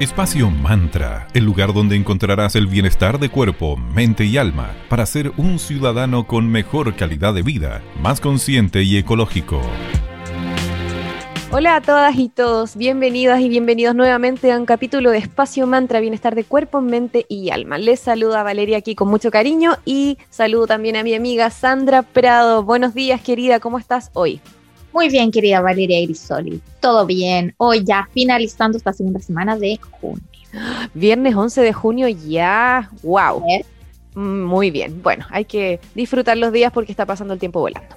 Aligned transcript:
Espacio 0.00 0.50
Mantra, 0.50 1.28
el 1.34 1.44
lugar 1.44 1.74
donde 1.74 1.94
encontrarás 1.94 2.56
el 2.56 2.66
bienestar 2.66 3.18
de 3.18 3.28
cuerpo, 3.28 3.76
mente 3.76 4.24
y 4.24 4.38
alma 4.38 4.74
para 4.88 5.04
ser 5.04 5.30
un 5.36 5.58
ciudadano 5.58 6.26
con 6.26 6.48
mejor 6.50 6.96
calidad 6.96 7.34
de 7.34 7.42
vida, 7.42 7.82
más 8.00 8.18
consciente 8.18 8.82
y 8.82 8.96
ecológico. 8.96 9.60
Hola 11.50 11.76
a 11.76 11.80
todas 11.82 12.16
y 12.16 12.30
todos, 12.30 12.76
bienvenidas 12.76 13.42
y 13.42 13.50
bienvenidos 13.50 13.94
nuevamente 13.94 14.50
a 14.50 14.56
un 14.56 14.64
capítulo 14.64 15.10
de 15.10 15.18
Espacio 15.18 15.66
Mantra, 15.66 16.00
Bienestar 16.00 16.34
de 16.34 16.44
Cuerpo, 16.44 16.80
Mente 16.80 17.26
y 17.28 17.50
Alma. 17.50 17.76
Les 17.76 18.00
saluda 18.00 18.42
Valeria 18.42 18.78
aquí 18.78 18.94
con 18.94 19.08
mucho 19.08 19.30
cariño 19.30 19.76
y 19.84 20.16
saludo 20.30 20.66
también 20.66 20.96
a 20.96 21.02
mi 21.02 21.12
amiga 21.12 21.50
Sandra 21.50 22.00
Prado. 22.00 22.64
Buenos 22.64 22.94
días 22.94 23.20
querida, 23.20 23.60
¿cómo 23.60 23.78
estás 23.78 24.10
hoy? 24.14 24.40
Muy 24.92 25.08
bien, 25.08 25.30
querida 25.30 25.60
Valeria 25.60 26.00
Grisoli. 26.02 26.60
Todo 26.80 27.06
bien. 27.06 27.54
Hoy 27.58 27.84
ya 27.84 28.08
finalizando 28.12 28.76
esta 28.76 28.92
segunda 28.92 29.20
semana 29.20 29.56
de 29.56 29.78
junio. 30.00 30.22
Viernes 30.94 31.34
11 31.34 31.60
de 31.60 31.72
junio 31.72 32.08
ya. 32.08 32.90
¡Wow! 33.02 33.44
Mm, 34.14 34.42
muy 34.42 34.70
bien. 34.70 35.00
Bueno, 35.02 35.24
hay 35.30 35.44
que 35.44 35.80
disfrutar 35.94 36.36
los 36.36 36.52
días 36.52 36.72
porque 36.72 36.92
está 36.92 37.06
pasando 37.06 37.34
el 37.34 37.40
tiempo 37.40 37.60
volando. 37.60 37.94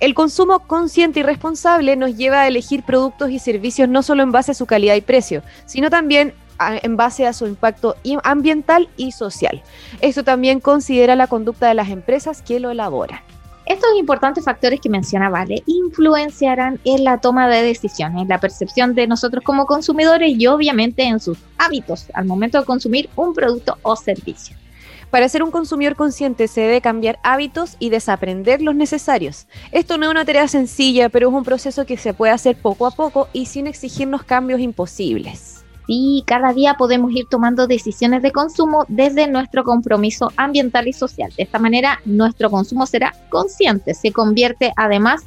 El 0.00 0.14
consumo 0.14 0.60
consciente 0.60 1.20
y 1.20 1.22
responsable 1.22 1.94
nos 1.96 2.16
lleva 2.16 2.42
a 2.42 2.48
elegir 2.48 2.82
productos 2.82 3.30
y 3.30 3.38
servicios 3.38 3.88
no 3.88 4.02
solo 4.02 4.22
en 4.22 4.32
base 4.32 4.50
a 4.50 4.54
su 4.54 4.66
calidad 4.66 4.96
y 4.96 5.00
precio, 5.00 5.42
sino 5.66 5.90
también 5.90 6.34
en 6.82 6.96
base 6.96 7.26
a 7.26 7.32
su 7.32 7.46
impacto 7.46 7.96
ambiental 8.24 8.88
y 8.96 9.12
social. 9.12 9.62
Esto 10.00 10.24
también 10.24 10.60
considera 10.60 11.16
la 11.16 11.26
conducta 11.26 11.68
de 11.68 11.74
las 11.74 11.88
empresas 11.88 12.42
que 12.42 12.60
lo 12.60 12.70
elaboran. 12.70 13.20
Estos 13.64 13.90
importantes 13.96 14.44
factores 14.44 14.80
que 14.80 14.88
menciona 14.88 15.28
Vale 15.28 15.62
influenciarán 15.66 16.80
en 16.84 17.04
la 17.04 17.18
toma 17.18 17.48
de 17.48 17.62
decisiones, 17.62 18.22
en 18.22 18.28
la 18.28 18.40
percepción 18.40 18.94
de 18.94 19.06
nosotros 19.06 19.44
como 19.44 19.66
consumidores 19.66 20.32
y 20.36 20.46
obviamente 20.48 21.04
en 21.04 21.20
sus 21.20 21.38
hábitos 21.58 22.08
al 22.14 22.24
momento 22.24 22.58
de 22.58 22.64
consumir 22.64 23.08
un 23.14 23.34
producto 23.34 23.78
o 23.82 23.94
servicio. 23.94 24.56
Para 25.10 25.28
ser 25.28 25.42
un 25.42 25.50
consumidor 25.50 25.94
consciente 25.94 26.48
se 26.48 26.62
debe 26.62 26.80
cambiar 26.80 27.18
hábitos 27.22 27.76
y 27.78 27.90
desaprender 27.90 28.62
los 28.62 28.74
necesarios. 28.74 29.46
Esto 29.70 29.96
no 29.96 30.06
es 30.06 30.10
una 30.10 30.24
tarea 30.24 30.48
sencilla, 30.48 31.08
pero 31.10 31.28
es 31.28 31.34
un 31.34 31.44
proceso 31.44 31.86
que 31.86 31.98
se 31.98 32.14
puede 32.14 32.32
hacer 32.32 32.56
poco 32.56 32.86
a 32.86 32.90
poco 32.90 33.28
y 33.32 33.46
sin 33.46 33.66
exigirnos 33.66 34.24
cambios 34.24 34.58
imposibles. 34.60 35.61
Sí, 35.92 36.24
cada 36.26 36.54
día 36.54 36.76
podemos 36.78 37.12
ir 37.12 37.26
tomando 37.28 37.66
decisiones 37.66 38.22
de 38.22 38.32
consumo 38.32 38.86
desde 38.88 39.28
nuestro 39.28 39.62
compromiso 39.62 40.32
ambiental 40.38 40.88
y 40.88 40.94
social. 40.94 41.30
De 41.36 41.42
esta 41.42 41.58
manera, 41.58 42.00
nuestro 42.06 42.48
consumo 42.48 42.86
será 42.86 43.12
consciente, 43.28 43.92
se 43.92 44.10
convierte 44.10 44.72
además 44.74 45.24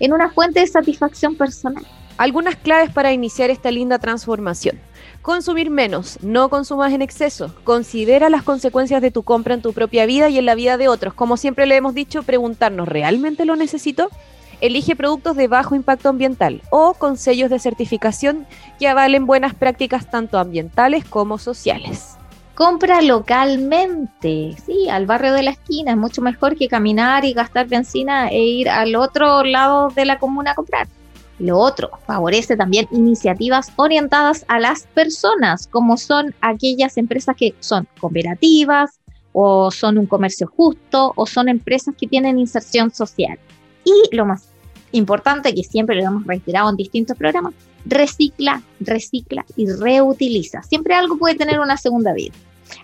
en 0.00 0.14
una 0.14 0.30
fuente 0.30 0.60
de 0.60 0.68
satisfacción 0.68 1.36
personal. 1.36 1.86
Algunas 2.16 2.56
claves 2.56 2.88
para 2.88 3.12
iniciar 3.12 3.50
esta 3.50 3.70
linda 3.70 3.98
transformación. 3.98 4.80
Consumir 5.20 5.68
menos, 5.68 6.18
no 6.22 6.48
consumas 6.48 6.94
en 6.94 7.02
exceso. 7.02 7.54
Considera 7.64 8.30
las 8.30 8.42
consecuencias 8.42 9.02
de 9.02 9.10
tu 9.10 9.22
compra 9.22 9.52
en 9.52 9.60
tu 9.60 9.74
propia 9.74 10.06
vida 10.06 10.30
y 10.30 10.38
en 10.38 10.46
la 10.46 10.54
vida 10.54 10.78
de 10.78 10.88
otros. 10.88 11.12
Como 11.12 11.36
siempre 11.36 11.66
le 11.66 11.76
hemos 11.76 11.92
dicho, 11.92 12.22
preguntarnos, 12.22 12.88
¿realmente 12.88 13.44
lo 13.44 13.54
necesito? 13.54 14.08
Elige 14.60 14.96
productos 14.96 15.36
de 15.36 15.48
bajo 15.48 15.74
impacto 15.74 16.08
ambiental 16.08 16.62
o 16.70 16.94
con 16.94 17.16
sellos 17.16 17.50
de 17.50 17.58
certificación 17.58 18.46
que 18.78 18.88
avalen 18.88 19.26
buenas 19.26 19.54
prácticas 19.54 20.10
tanto 20.10 20.38
ambientales 20.38 21.04
como 21.04 21.38
sociales. 21.38 22.16
Compra 22.54 23.02
localmente, 23.02 24.56
sí, 24.64 24.88
al 24.88 25.04
barrio 25.04 25.34
de 25.34 25.42
la 25.42 25.50
esquina, 25.50 25.90
es 25.90 25.98
mucho 25.98 26.22
mejor 26.22 26.56
que 26.56 26.68
caminar 26.68 27.26
y 27.26 27.34
gastar 27.34 27.68
benzina 27.68 28.28
e 28.28 28.38
ir 28.38 28.70
al 28.70 28.96
otro 28.96 29.44
lado 29.44 29.90
de 29.90 30.06
la 30.06 30.18
comuna 30.18 30.52
a 30.52 30.54
comprar. 30.54 30.88
Lo 31.38 31.58
otro, 31.58 31.90
favorece 32.06 32.56
también 32.56 32.88
iniciativas 32.90 33.70
orientadas 33.76 34.46
a 34.48 34.58
las 34.58 34.86
personas, 34.94 35.66
como 35.66 35.98
son 35.98 36.34
aquellas 36.40 36.96
empresas 36.96 37.36
que 37.36 37.54
son 37.60 37.86
cooperativas 38.00 39.00
o 39.32 39.70
son 39.70 39.98
un 39.98 40.06
comercio 40.06 40.46
justo 40.46 41.12
o 41.14 41.26
son 41.26 41.50
empresas 41.50 41.94
que 41.94 42.06
tienen 42.06 42.38
inserción 42.38 42.90
social. 42.90 43.38
Y 43.86 44.14
lo 44.14 44.26
más 44.26 44.48
importante, 44.92 45.54
que 45.54 45.62
siempre 45.62 45.96
lo 45.96 46.02
hemos 46.02 46.26
reiterado 46.26 46.68
en 46.68 46.76
distintos 46.76 47.16
programas, 47.16 47.54
recicla, 47.84 48.62
recicla 48.80 49.46
y 49.56 49.70
reutiliza. 49.70 50.62
Siempre 50.62 50.94
algo 50.94 51.16
puede 51.16 51.36
tener 51.36 51.60
una 51.60 51.76
segunda 51.76 52.12
vida. 52.12 52.34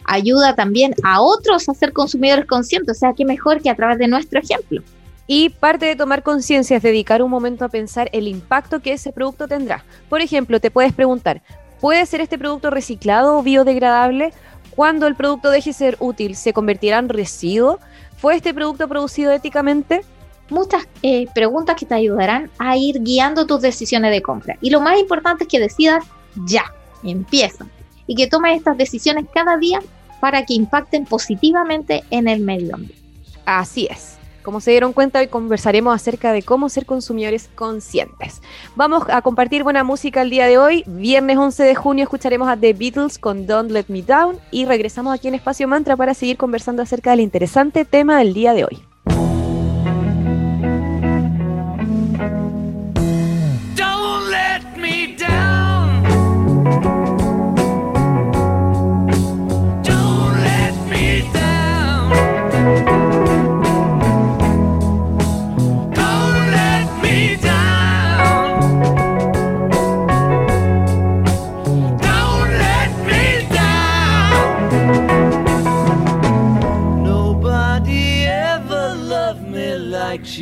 Ayuda 0.04 0.54
también 0.54 0.94
a 1.02 1.20
otros 1.20 1.68
a 1.68 1.74
ser 1.74 1.92
consumidores 1.92 2.46
conscientes, 2.46 2.96
o 2.96 3.00
sea, 3.00 3.12
qué 3.14 3.24
mejor 3.24 3.60
que 3.60 3.68
a 3.68 3.74
través 3.74 3.98
de 3.98 4.06
nuestro 4.06 4.38
ejemplo. 4.38 4.80
Y 5.26 5.48
parte 5.50 5.86
de 5.86 5.96
tomar 5.96 6.22
conciencia 6.22 6.76
es 6.76 6.82
dedicar 6.82 7.22
un 7.22 7.30
momento 7.30 7.64
a 7.64 7.68
pensar 7.68 8.08
el 8.12 8.28
impacto 8.28 8.80
que 8.80 8.92
ese 8.92 9.12
producto 9.12 9.48
tendrá. 9.48 9.84
Por 10.08 10.20
ejemplo, 10.20 10.60
te 10.60 10.70
puedes 10.70 10.92
preguntar, 10.92 11.42
¿puede 11.80 12.06
ser 12.06 12.20
este 12.20 12.38
producto 12.38 12.70
reciclado 12.70 13.38
o 13.38 13.42
biodegradable? 13.42 14.32
Cuando 14.70 15.06
el 15.06 15.16
producto 15.16 15.50
deje 15.50 15.70
de 15.70 15.74
ser 15.74 15.96
útil, 16.00 16.36
¿se 16.36 16.52
convertirá 16.52 16.98
en 16.98 17.08
residuo? 17.08 17.78
¿Fue 18.18 18.36
este 18.36 18.54
producto 18.54 18.88
producido 18.88 19.32
éticamente? 19.32 20.02
Muchas 20.52 20.86
eh, 21.02 21.26
preguntas 21.34 21.76
que 21.76 21.86
te 21.86 21.94
ayudarán 21.94 22.50
a 22.58 22.76
ir 22.76 23.02
guiando 23.02 23.46
tus 23.46 23.60
decisiones 23.60 24.12
de 24.12 24.22
compra. 24.22 24.56
Y 24.60 24.70
lo 24.70 24.80
más 24.80 24.98
importante 24.98 25.44
es 25.44 25.48
que 25.48 25.58
decidas 25.58 26.04
ya, 26.46 26.64
empieza, 27.02 27.66
y 28.06 28.14
que 28.14 28.26
tomes 28.26 28.58
estas 28.58 28.76
decisiones 28.76 29.26
cada 29.34 29.56
día 29.56 29.80
para 30.20 30.44
que 30.44 30.54
impacten 30.54 31.04
positivamente 31.04 32.04
en 32.10 32.28
el 32.28 32.40
medio 32.40 32.74
ambiente. 32.74 33.02
Así 33.44 33.88
es. 33.90 34.18
Como 34.42 34.60
se 34.60 34.72
dieron 34.72 34.92
cuenta, 34.92 35.20
hoy 35.20 35.28
conversaremos 35.28 35.94
acerca 35.94 36.32
de 36.32 36.42
cómo 36.42 36.68
ser 36.68 36.84
consumidores 36.84 37.48
conscientes. 37.54 38.42
Vamos 38.74 39.04
a 39.08 39.22
compartir 39.22 39.62
buena 39.62 39.84
música 39.84 40.22
el 40.22 40.30
día 40.30 40.46
de 40.46 40.58
hoy. 40.58 40.82
Viernes 40.86 41.38
11 41.38 41.62
de 41.62 41.74
junio 41.76 42.02
escucharemos 42.02 42.48
a 42.48 42.56
The 42.56 42.72
Beatles 42.72 43.18
con 43.18 43.46
Don't 43.46 43.70
Let 43.70 43.86
Me 43.86 44.02
Down 44.02 44.38
y 44.50 44.64
regresamos 44.64 45.14
aquí 45.14 45.28
en 45.28 45.34
Espacio 45.34 45.68
Mantra 45.68 45.96
para 45.96 46.14
seguir 46.14 46.36
conversando 46.36 46.82
acerca 46.82 47.12
del 47.12 47.20
interesante 47.20 47.84
tema 47.84 48.18
del 48.18 48.34
día 48.34 48.52
de 48.52 48.64
hoy. 48.64 48.91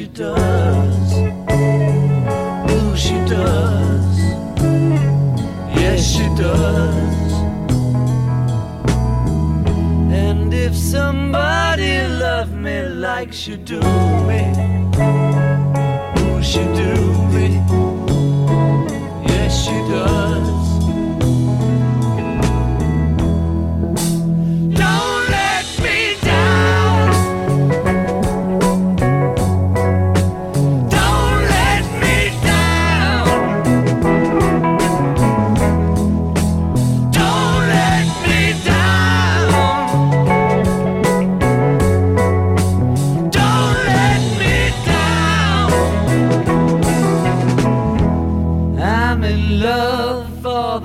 she 0.01 0.07
does. 0.07 1.13
Ooh, 2.73 2.97
she 2.97 3.17
does. 3.29 4.19
Yes, 5.77 6.01
she 6.15 6.27
does. 6.43 7.33
And 10.11 10.55
if 10.55 10.75
somebody 10.75 12.07
loved 12.09 12.55
me 12.55 12.81
like 12.83 13.31
she 13.31 13.57
do 13.57 13.81
me, 14.29 14.43
ooh, 16.19 16.43
she 16.43 16.61
do. 16.79 16.90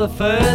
Me 0.08 0.55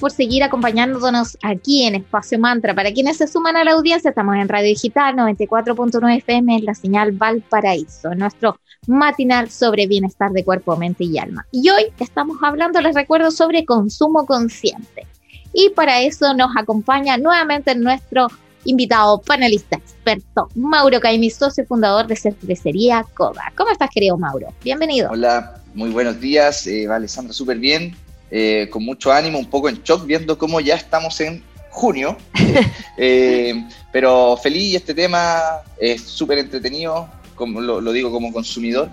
Por 0.00 0.10
seguir 0.10 0.42
acompañándonos 0.42 1.36
aquí 1.42 1.84
en 1.84 1.94
Espacio 1.94 2.38
Mantra. 2.38 2.74
Para 2.74 2.90
quienes 2.92 3.18
se 3.18 3.28
suman 3.28 3.56
a 3.56 3.64
la 3.64 3.72
audiencia, 3.72 4.08
estamos 4.08 4.34
en 4.36 4.48
Radio 4.48 4.68
Digital 4.68 5.14
94.9 5.14 6.16
FM 6.16 6.56
en 6.56 6.64
la 6.64 6.74
señal 6.74 7.12
Valparaíso, 7.12 8.14
nuestro 8.14 8.58
matinal 8.86 9.50
sobre 9.50 9.86
bienestar 9.86 10.30
de 10.30 10.42
cuerpo, 10.42 10.76
mente 10.76 11.04
y 11.04 11.18
alma. 11.18 11.46
Y 11.52 11.68
hoy 11.68 11.84
estamos 12.00 12.38
hablando, 12.42 12.80
les 12.80 12.94
recuerdo, 12.94 13.30
sobre 13.30 13.66
consumo 13.66 14.24
consciente. 14.24 15.06
Y 15.52 15.68
para 15.70 16.00
eso 16.00 16.32
nos 16.34 16.50
acompaña 16.56 17.18
nuevamente 17.18 17.74
nuestro 17.74 18.28
invitado 18.64 19.20
panelista 19.20 19.76
experto, 19.76 20.48
Mauro 20.54 21.00
Caimi, 21.00 21.30
socio 21.30 21.64
fundador 21.66 22.06
de 22.06 22.16
Cervecería 22.16 23.04
Coda. 23.14 23.52
¿Cómo 23.56 23.70
estás, 23.70 23.90
querido 23.90 24.16
Mauro? 24.16 24.48
Bienvenido. 24.64 25.10
Hola, 25.10 25.60
muy 25.74 25.90
buenos 25.90 26.18
días. 26.20 26.66
Eh, 26.66 26.86
vale, 26.86 27.06
Sandra, 27.06 27.34
súper 27.34 27.58
bien. 27.58 27.94
Eh, 28.30 28.68
con 28.70 28.84
mucho 28.84 29.12
ánimo, 29.12 29.38
un 29.38 29.50
poco 29.50 29.68
en 29.68 29.82
shock, 29.82 30.06
viendo 30.06 30.38
cómo 30.38 30.60
ya 30.60 30.76
estamos 30.76 31.20
en 31.20 31.42
junio. 31.70 32.16
Eh, 33.02 33.54
pero 33.90 34.36
feliz, 34.36 34.76
este 34.76 34.92
tema 34.92 35.40
es 35.78 36.02
súper 36.02 36.36
entretenido, 36.36 37.08
como 37.34 37.58
lo, 37.58 37.80
lo 37.80 37.92
digo 37.92 38.12
como 38.12 38.30
consumidor. 38.30 38.90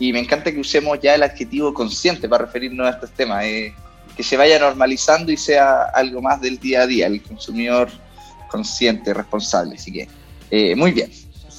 Y 0.00 0.12
me 0.12 0.18
encanta 0.18 0.50
que 0.50 0.58
usemos 0.58 0.98
ya 1.00 1.14
el 1.14 1.22
adjetivo 1.22 1.72
consciente 1.72 2.28
para 2.28 2.46
referirnos 2.46 2.84
a 2.88 2.90
estos 2.90 3.12
temas. 3.12 3.44
eh, 3.44 3.72
que 4.16 4.24
se 4.24 4.36
vaya 4.36 4.58
normalizando 4.58 5.30
y 5.30 5.36
sea 5.36 5.84
algo 5.94 6.20
más 6.20 6.40
del 6.40 6.58
día 6.58 6.82
a 6.82 6.86
día, 6.88 7.06
el 7.06 7.22
consumidor 7.22 7.88
consciente, 8.48 9.14
responsable. 9.14 9.76
Así 9.76 9.92
que, 9.92 10.74
muy 10.74 10.90
bien. 10.90 11.10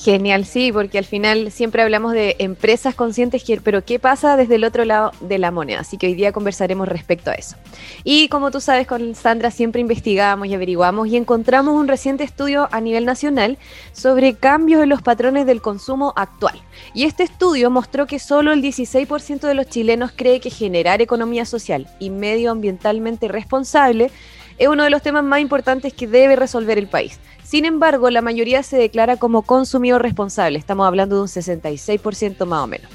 Genial, 0.06 0.46
sí, 0.46 0.72
porque 0.72 1.00
al 1.00 1.06
final 1.06 1.52
siempre 1.52 1.82
hablamos 1.82 2.14
de 2.14 2.36
empresas 2.38 2.94
conscientes, 2.94 3.44
pero 3.64 3.84
¿qué 3.84 3.98
pasa 3.98 4.38
desde 4.38 4.54
el 4.54 4.64
otro 4.64 4.86
lado 4.86 5.12
de 5.20 5.40
la 5.40 5.50
moneda? 5.50 5.80
Así 5.80 5.98
que 5.98 6.06
hoy 6.06 6.14
día 6.14 6.32
conversaremos 6.32 6.88
respecto 6.88 7.32
a 7.32 7.34
eso. 7.34 7.56
Y 8.04 8.28
como 8.28 8.52
tú 8.52 8.62
sabes, 8.62 8.86
con 8.86 9.16
Sandra 9.16 9.50
siempre 9.50 9.82
investigamos 9.82 10.48
y 10.48 10.54
averiguamos 10.54 11.08
y 11.08 11.18
encontramos 11.18 11.74
un 11.74 11.88
reciente 11.88 12.24
estudio 12.24 12.70
a 12.72 12.82
nivel 12.82 13.04
nacional 13.04 13.58
sobre 13.94 14.36
cambios 14.36 14.84
en 14.84 14.90
los 14.90 15.02
patrones 15.02 15.48
del 15.48 15.64
consumo 15.64 16.14
actual. 16.16 16.62
Y 16.94 17.06
este 17.06 17.24
estudio 17.24 17.72
mostró 17.72 18.06
que 18.06 18.20
solo 18.20 18.54
el 18.54 18.62
16% 18.62 19.40
de 19.40 19.56
los 19.56 19.66
chilenos 19.70 20.12
cree 20.16 20.40
que 20.40 20.52
generar 20.52 21.02
economía 21.02 21.46
social 21.46 21.88
y 21.98 22.12
medioambientalmente 22.12 23.28
responsable 23.28 24.12
es 24.60 24.68
uno 24.68 24.84
de 24.84 24.90
los 24.90 25.02
temas 25.02 25.24
más 25.24 25.42
importantes 25.42 25.94
que 25.94 26.08
debe 26.08 26.36
resolver 26.36 26.78
el 26.78 26.88
país. 26.88 27.20
Sin 27.46 27.64
embargo, 27.66 28.10
la 28.10 28.22
mayoría 28.22 28.64
se 28.64 28.76
declara 28.78 29.18
como 29.18 29.44
consumidor 29.44 30.02
responsable. 30.02 30.58
Estamos 30.58 30.88
hablando 30.88 31.16
de 31.18 31.22
un 31.22 31.28
66% 31.28 32.46
más 32.46 32.64
o 32.64 32.68
menos. 32.68 32.90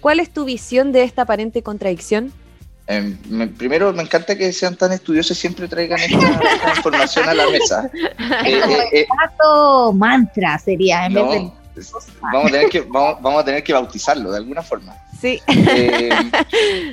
¿Cuál 0.00 0.20
es 0.20 0.30
tu 0.32 0.44
visión 0.44 0.92
de 0.92 1.02
esta 1.02 1.22
aparente 1.22 1.62
contradicción? 1.62 2.32
Eh, 2.86 3.16
me- 3.28 3.48
primero, 3.48 3.92
me 3.92 4.02
encanta 4.02 4.38
que 4.38 4.52
sean 4.52 4.76
tan 4.76 4.92
estudiosos 4.92 5.36
y 5.36 5.40
siempre 5.40 5.66
traigan 5.68 5.98
esta, 5.98 6.26
esta 6.54 6.70
información 6.76 7.28
a 7.28 7.34
la 7.34 7.50
mesa. 7.50 7.90
Eh, 8.46 8.60
eh, 8.92 9.00
eh, 9.02 9.06
mantra 9.94 10.58
sería, 10.58 11.06
en 11.06 11.12
no, 11.14 11.28
vez 11.28 11.42
de... 11.42 11.82
vamos, 12.22 12.46
a 12.46 12.50
tener 12.52 12.68
que, 12.70 12.80
vamos, 12.82 13.20
vamos 13.20 13.42
a 13.42 13.44
tener 13.44 13.62
que 13.64 13.72
bautizarlo 13.72 14.30
de 14.30 14.38
alguna 14.38 14.62
forma. 14.62 14.94
Sí. 15.20 15.40
Eh, 15.48 16.08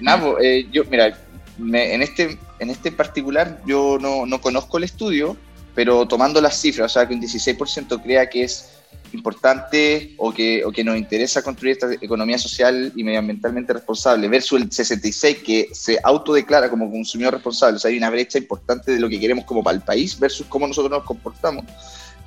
nada, 0.02 0.22
po, 0.22 0.38
eh, 0.42 0.68
yo, 0.72 0.84
mira, 0.90 1.16
me- 1.58 1.94
en, 1.94 2.02
este, 2.02 2.38
en 2.60 2.70
este 2.72 2.92
particular 2.92 3.62
yo 3.66 3.98
no, 4.02 4.26
no 4.26 4.42
conozco 4.42 4.78
el 4.80 4.84
estudio, 4.86 5.38
pero 5.76 6.08
tomando 6.08 6.42
las 6.42 6.60
cifras, 6.60 6.92
o 6.92 6.94
sea, 6.94 7.08
que 7.08 7.14
un 7.14 7.22
16% 7.22 8.02
crea 8.02 8.30
que 8.30 8.44
es 8.44 8.70
importante 9.14 10.14
o 10.18 10.34
que, 10.34 10.64
o 10.66 10.72
que 10.72 10.84
nos 10.84 10.98
interesa 10.98 11.42
construir 11.42 11.74
esta 11.74 11.92
economía 11.94 12.38
social 12.38 12.92
y 12.96 13.04
medioambientalmente 13.04 13.74
responsable, 13.74 14.28
versus 14.28 14.62
el 14.62 14.70
66% 14.70 15.44
que 15.44 15.70
se 15.74 16.00
autodeclara 16.04 16.70
como 16.70 16.90
consumidor 16.90 17.34
responsable. 17.34 17.78
O 17.78 17.80
sea, 17.80 17.92
hay 17.92 17.98
una 17.98 18.10
brecha 18.10 18.38
importante 18.38 18.92
de 18.92 19.00
lo 19.00 19.10
que 19.10 19.20
queremos 19.20 19.46
como 19.46 19.64
para 19.64 19.76
el 19.76 19.84
país 19.84 20.20
versus 20.20 20.48
cómo 20.48 20.68
nosotros 20.68 20.92
nos 20.92 21.04
comportamos. 21.04 21.66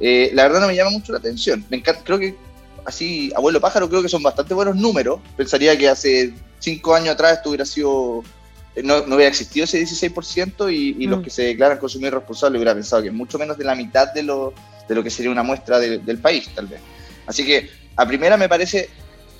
Eh, 0.00 0.30
la 0.34 0.44
verdad 0.44 0.60
no 0.60 0.68
me 0.68 0.76
llama 0.76 0.90
mucho 0.90 1.12
la 1.12 1.18
atención. 1.18 1.64
Me 1.70 1.78
encanta, 1.78 2.02
creo 2.04 2.18
que 2.18 2.34
así, 2.84 3.32
abuelo 3.36 3.60
pájaro, 3.60 3.88
creo 3.88 4.02
que 4.02 4.08
son 4.08 4.22
bastante 4.22 4.54
buenos 4.54 4.76
números. 4.76 5.20
Pensaría 5.36 5.76
que 5.76 5.88
hace 5.88 6.32
cinco 6.58 6.94
años 6.94 7.10
atrás 7.10 7.38
esto 7.38 7.50
hubiera 7.50 7.64
sido, 7.64 8.22
no, 8.82 9.06
no 9.06 9.16
hubiera 9.16 9.28
existido 9.30 9.64
ese 9.64 9.78
16% 9.80 10.72
y, 10.72 10.96
y 11.02 11.06
los 11.06 11.20
Mm. 11.20 11.22
que 11.22 11.30
se 11.30 11.42
declaran 11.42 11.78
consumidores 11.78 12.20
responsables 12.20 12.58
hubiera 12.58 12.74
pensado 12.74 13.02
que 13.02 13.10
mucho 13.10 13.38
menos 13.38 13.56
de 13.58 13.64
la 13.64 13.74
mitad 13.74 14.12
de 14.12 14.22
lo, 14.22 14.52
de 14.88 14.94
lo 14.94 15.02
que 15.02 15.10
sería 15.10 15.30
una 15.30 15.42
muestra 15.42 15.78
de- 15.78 15.98
del 15.98 16.18
país, 16.18 16.48
tal 16.54 16.66
vez. 16.66 16.80
Así 17.26 17.44
que 17.44 17.70
a 17.96 18.06
primera 18.06 18.36
me 18.36 18.48
parece 18.48 18.88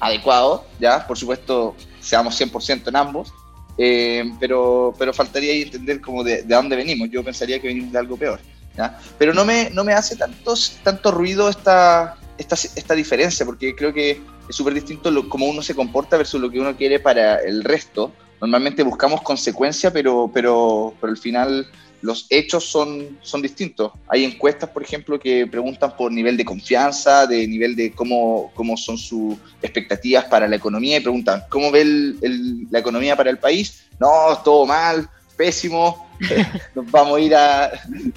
adecuado, 0.00 0.64
ya, 0.78 1.06
por 1.06 1.16
supuesto, 1.18 1.74
seamos 2.00 2.34
100% 2.40 2.88
en 2.88 2.96
ambos, 2.96 3.32
eh, 3.76 4.24
pero, 4.40 4.94
pero 4.98 5.12
faltaría 5.12 5.52
ahí 5.52 5.62
entender 5.62 6.00
como 6.00 6.22
de, 6.24 6.42
de 6.42 6.54
dónde 6.54 6.76
venimos. 6.76 7.08
Yo 7.10 7.22
pensaría 7.24 7.60
que 7.60 7.68
venimos 7.68 7.92
de 7.92 7.98
algo 7.98 8.16
peor. 8.16 8.40
¿ya? 8.76 8.98
Pero 9.18 9.32
no 9.34 9.44
me, 9.44 9.70
no 9.70 9.84
me 9.84 9.92
hace 9.92 10.16
tantos, 10.16 10.78
tanto 10.82 11.10
ruido 11.10 11.48
esta, 11.48 12.16
esta, 12.36 12.54
esta 12.54 12.94
diferencia, 12.94 13.44
porque 13.46 13.74
creo 13.74 13.92
que 13.92 14.20
es 14.48 14.54
súper 14.56 14.74
distinto 14.74 15.10
lo, 15.10 15.28
cómo 15.28 15.46
uno 15.46 15.62
se 15.62 15.74
comporta 15.74 16.16
versus 16.16 16.40
lo 16.40 16.50
que 16.50 16.60
uno 16.60 16.76
quiere 16.76 16.98
para 17.00 17.36
el 17.36 17.62
resto. 17.64 18.12
Normalmente 18.40 18.82
buscamos 18.82 19.22
consecuencia, 19.22 19.92
pero, 19.92 20.30
pero, 20.32 20.94
pero 21.00 21.10
al 21.10 21.18
final 21.18 21.66
los 22.00 22.26
hechos 22.30 22.64
son, 22.64 23.18
son 23.22 23.42
distintos. 23.42 23.90
Hay 24.08 24.24
encuestas, 24.24 24.70
por 24.70 24.82
ejemplo, 24.82 25.18
que 25.18 25.46
preguntan 25.48 25.96
por 25.96 26.12
nivel 26.12 26.36
de 26.36 26.44
confianza, 26.44 27.26
de 27.26 27.46
nivel 27.48 27.74
de 27.74 27.92
cómo, 27.92 28.52
cómo 28.54 28.76
son 28.76 28.96
sus 28.96 29.34
expectativas 29.60 30.24
para 30.26 30.46
la 30.46 30.54
economía 30.56 30.98
y 30.98 31.00
preguntan, 31.00 31.42
¿cómo 31.50 31.72
ve 31.72 31.80
el- 31.82 32.18
el- 32.22 32.66
la 32.70 32.78
economía 32.78 33.16
para 33.16 33.30
el 33.30 33.38
país? 33.38 33.82
No, 33.98 34.38
todo 34.44 34.64
mal, 34.64 35.08
pésimo, 35.36 36.07
nos 36.74 36.90
vamos 36.90 37.18
a 37.18 37.20
ir 37.20 37.34
a 37.34 37.70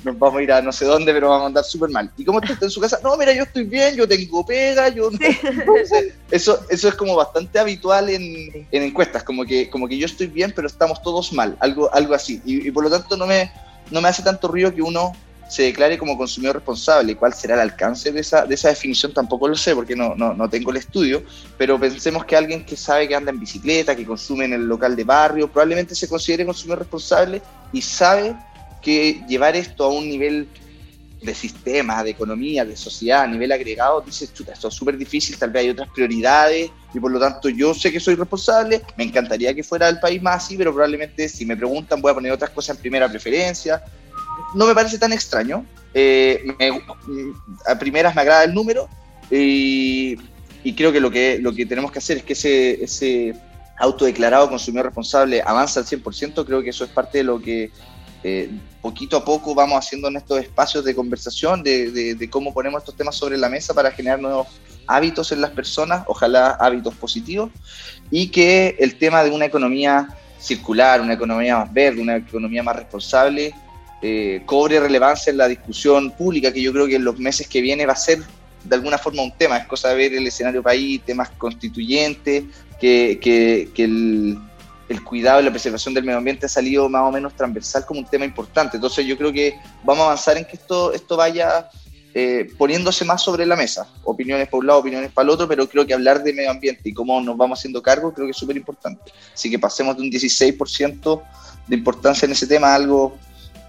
nos 0.04 0.18
vamos 0.18 0.40
a 0.40 0.44
ir 0.44 0.52
a 0.52 0.62
no 0.62 0.72
sé 0.72 0.86
dónde, 0.86 1.14
pero 1.14 1.30
vamos 1.30 1.44
a 1.44 1.48
andar 1.48 1.64
súper 1.64 1.90
mal. 1.90 2.12
¿Y 2.18 2.26
cómo 2.26 2.40
está 2.40 2.54
usted 2.54 2.66
en 2.68 2.72
su 2.72 2.82
casa? 2.82 3.00
No, 3.04 3.16
mira, 3.18 3.34
yo 3.34 3.44
estoy 3.44 3.64
bien, 3.64 3.96
yo 3.96 4.08
tengo 4.08 4.46
pega, 4.46 4.90
yo 4.90 5.12
no- 5.12 5.18
eso, 6.32 6.60
eso 6.70 6.88
es 6.88 6.96
como 6.96 7.16
bastante 7.16 7.60
habitual 7.60 8.10
en, 8.10 8.68
en 8.72 8.84
encuestas, 8.84 9.24
como 9.24 9.46
que, 9.46 9.70
como 9.70 9.88
que 9.88 9.98
yo 9.98 10.06
estoy 10.06 10.28
bien, 10.28 10.52
pero 10.56 10.68
estamos 10.68 11.02
todos 11.02 11.32
mal, 11.34 11.56
algo, 11.60 11.94
algo 11.94 12.14
así. 12.14 12.42
Y, 12.46 12.68
y 12.68 12.72
por 12.72 12.84
lo 12.84 12.90
tanto 12.90 13.18
no 13.18 13.28
me, 13.28 13.52
no 13.92 14.02
me 14.02 14.08
hace 14.10 14.24
tanto 14.24 14.48
ruido 14.48 14.74
que 14.74 14.82
uno 14.82 15.14
se 15.52 15.64
declare 15.64 15.98
como 15.98 16.18
consumidor 16.18 16.56
responsable. 16.56 17.18
¿Cuál 17.18 17.34
será 17.34 17.56
el 17.56 17.60
alcance 17.60 18.10
de 18.10 18.22
esa, 18.22 18.46
de 18.46 18.56
esa 18.56 18.70
definición? 18.70 19.14
Tampoco 19.14 19.50
lo 19.50 19.56
sé, 19.56 19.76
porque 19.76 19.98
no, 19.98 20.16
no, 20.16 20.34
no 20.34 20.50
tengo 20.50 20.72
el 20.72 20.78
estudio, 20.78 21.24
pero 21.58 21.78
pensemos 21.78 22.24
que 22.24 22.38
alguien 22.38 22.64
que 22.64 22.78
sabe 22.78 23.06
que 23.06 23.16
anda 23.16 23.32
en 23.32 23.40
bicicleta, 23.40 23.94
que 23.94 24.06
consume 24.06 24.46
en 24.46 24.54
el 24.54 24.66
local 24.66 24.96
de 24.96 25.04
barrio, 25.04 25.52
probablemente 25.52 25.94
se 25.94 26.08
considere 26.08 26.46
consumidor 26.46 26.80
responsable 26.80 27.42
y 27.74 27.82
sabe 27.82 28.34
que 28.82 29.22
llevar 29.28 29.58
esto 29.58 29.84
a 29.84 29.90
un 29.90 30.08
nivel 30.08 30.48
de 31.22 31.36
sistema, 31.36 32.02
de 32.02 32.12
economía, 32.12 32.64
de 32.64 32.78
sociedad 32.78 33.24
a 33.24 33.28
nivel 33.28 33.52
agregado, 33.52 34.00
dices, 34.00 34.34
chuta, 34.34 34.54
esto 34.54 34.70
es 34.70 34.74
súper 34.74 34.98
difícil, 34.98 35.38
tal 35.38 35.52
vez 35.52 35.64
hay 35.64 35.70
otras 35.72 35.90
prioridades 35.90 36.72
y 36.94 37.00
por 37.00 37.12
lo 37.12 37.20
tanto 37.20 37.50
yo 37.50 37.74
sé 37.74 37.92
que 37.92 38.00
soy 38.00 38.16
responsable, 38.16 38.82
me 38.96 39.04
encantaría 39.04 39.54
que 39.54 39.64
fuera 39.64 39.90
el 39.90 40.00
país 40.00 40.22
más 40.22 40.46
así, 40.46 40.56
pero 40.58 40.74
probablemente 40.74 41.28
si 41.28 41.46
me 41.46 41.58
preguntan 41.58 42.02
voy 42.02 42.12
a 42.12 42.16
poner 42.16 42.32
otras 42.32 42.52
cosas 42.52 42.78
en 42.78 42.82
primera 42.82 43.10
preferencia. 43.10 43.84
No 44.54 44.66
me 44.68 44.76
parece 44.76 44.98
tan 44.98 45.14
extraño, 45.14 45.66
eh, 45.94 46.44
me- 46.60 46.82
a 47.68 47.78
primeras 47.78 48.16
me 48.16 48.22
agrada 48.22 48.44
el 48.44 48.54
número 48.54 48.88
y, 49.30 50.16
creo 50.76 50.92
que 50.92 51.00
lo, 51.00 51.10
que 51.10 51.40
lo 51.40 51.54
que 51.54 51.66
tenemos 51.66 51.92
que 51.92 52.00
hacer 52.00 52.18
es 52.18 52.24
que 52.24 52.34
ese, 52.34 52.84
ese 52.84 53.34
autodeclarado 53.78 54.50
consumidor 54.50 54.86
responsable 54.88 55.42
avanza 55.46 55.80
al 55.80 55.86
100%, 55.86 56.46
creo 56.46 56.62
que 56.62 56.70
eso 56.70 56.84
es 56.84 56.92
parte 56.92 57.20
de 57.20 57.24
lo 57.24 57.42
que 57.42 57.72
eh, 58.24 58.52
poquito 58.82 59.18
a 59.18 59.26
poco 59.26 59.56
vamos 59.56 59.80
haciendo 59.80 60.08
en 60.08 60.18
estos 60.18 60.40
espacios 60.40 60.86
de 60.86 60.94
conversación, 60.94 61.64
de- 61.64 61.90
de 62.16 62.30
cómo 62.30 62.54
ponemos 62.54 62.82
estos 62.82 62.96
temas 62.96 63.16
sobre 63.16 63.38
la 63.38 63.50
mesa 63.50 63.74
para 63.74 63.90
generar 63.92 64.20
nuevos 64.20 64.48
hábitos 64.86 65.32
en 65.32 65.42
las 65.42 65.52
personas, 65.52 66.04
ojalá 66.08 66.52
hábitos 66.60 66.94
positivos, 66.96 67.50
y 68.12 68.28
que 68.30 68.76
el 68.80 68.98
tema 68.98 69.24
de 69.24 69.32
una 69.32 69.46
economía 69.46 70.08
circular, 70.40 71.02
una 71.02 71.14
economía 71.14 71.58
más 71.60 71.74
verde, 71.74 72.02
una 72.02 72.18
economía 72.18 72.62
más 72.62 72.76
responsable, 72.76 73.54
eh, 74.02 74.42
cobre 74.46 74.80
relevancia 74.80 75.32
en 75.32 75.38
la 75.38 75.48
discusión 75.48 76.12
pública, 76.12 76.52
que 76.52 76.62
yo 76.62 76.74
creo 76.74 76.88
que 76.88 76.96
en 76.96 77.04
los 77.04 77.20
meses 77.20 77.48
que 77.48 77.62
viene 77.62 77.86
va 77.86 77.94
a 77.94 77.98
ser 77.98 78.20
de 78.64 78.76
alguna 78.76 78.98
forma 78.98 79.24
un 79.24 79.32
tema, 79.32 79.58
es 79.58 79.68
cosa 79.68 79.90
de 79.90 79.96
ver 79.96 80.14
el 80.14 80.28
escenario 80.28 80.62
país, 80.62 81.02
temas 81.04 81.30
constituyentes, 81.32 82.44
que, 82.80 83.20
que, 83.22 83.84
el 84.92 85.04
cuidado 85.06 85.40
y 85.40 85.46
la 85.46 85.52
preservación 85.52 85.94
del 85.94 86.04
medio 86.04 86.18
ambiente 86.18 86.48
ha 86.48 86.50
salido 86.50 86.90
más 86.90 87.04
o 87.04 87.12
menos 87.12 87.34
transversal 87.34 87.86
como 87.86 88.02
un 88.02 88.06
tema 88.06 88.26
importante. 88.26 88.76
Entonces 88.76 89.06
yo 89.06 89.18
creo 89.18 89.32
que 89.32 89.56
vamos 89.84 90.02
a 90.02 90.06
avanzar 90.08 90.38
en 90.38 90.44
que 90.44 90.58
esto, 90.58 90.92
esto 90.92 91.16
vaya 91.16 91.70
eh, 92.14 92.52
poniéndose 92.58 93.06
más 93.06 93.24
sobre 93.24 93.46
la 93.46 93.56
mesa. 93.56 93.88
Opiniones 94.04 94.50
para 94.50 94.60
un 94.60 94.68
lado, 94.68 94.80
opiniones 94.80 95.10
para 95.12 95.24
el 95.24 95.30
otro, 95.30 95.48
pero 95.48 95.70
creo 95.70 95.88
que 95.88 95.94
hablar 95.94 96.22
de 96.22 96.34
medio 96.34 96.52
ambiente 96.52 96.90
y 96.90 96.94
cómo 96.94 97.22
nos 97.22 97.38
vamos 97.38 97.60
haciendo 97.60 97.82
cargo 97.82 98.14
creo 98.14 98.28
que 98.28 98.32
es 98.32 98.38
súper 98.38 98.58
importante. 98.58 99.14
Así 99.34 99.50
que 99.50 99.58
pasemos 99.58 99.96
de 99.96 100.04
un 100.04 100.12
16% 100.12 101.22
de 101.68 101.76
importancia 101.76 102.26
en 102.26 102.34
ese 102.34 102.48
tema 102.48 102.74
a 102.74 102.76
algo, 102.76 103.18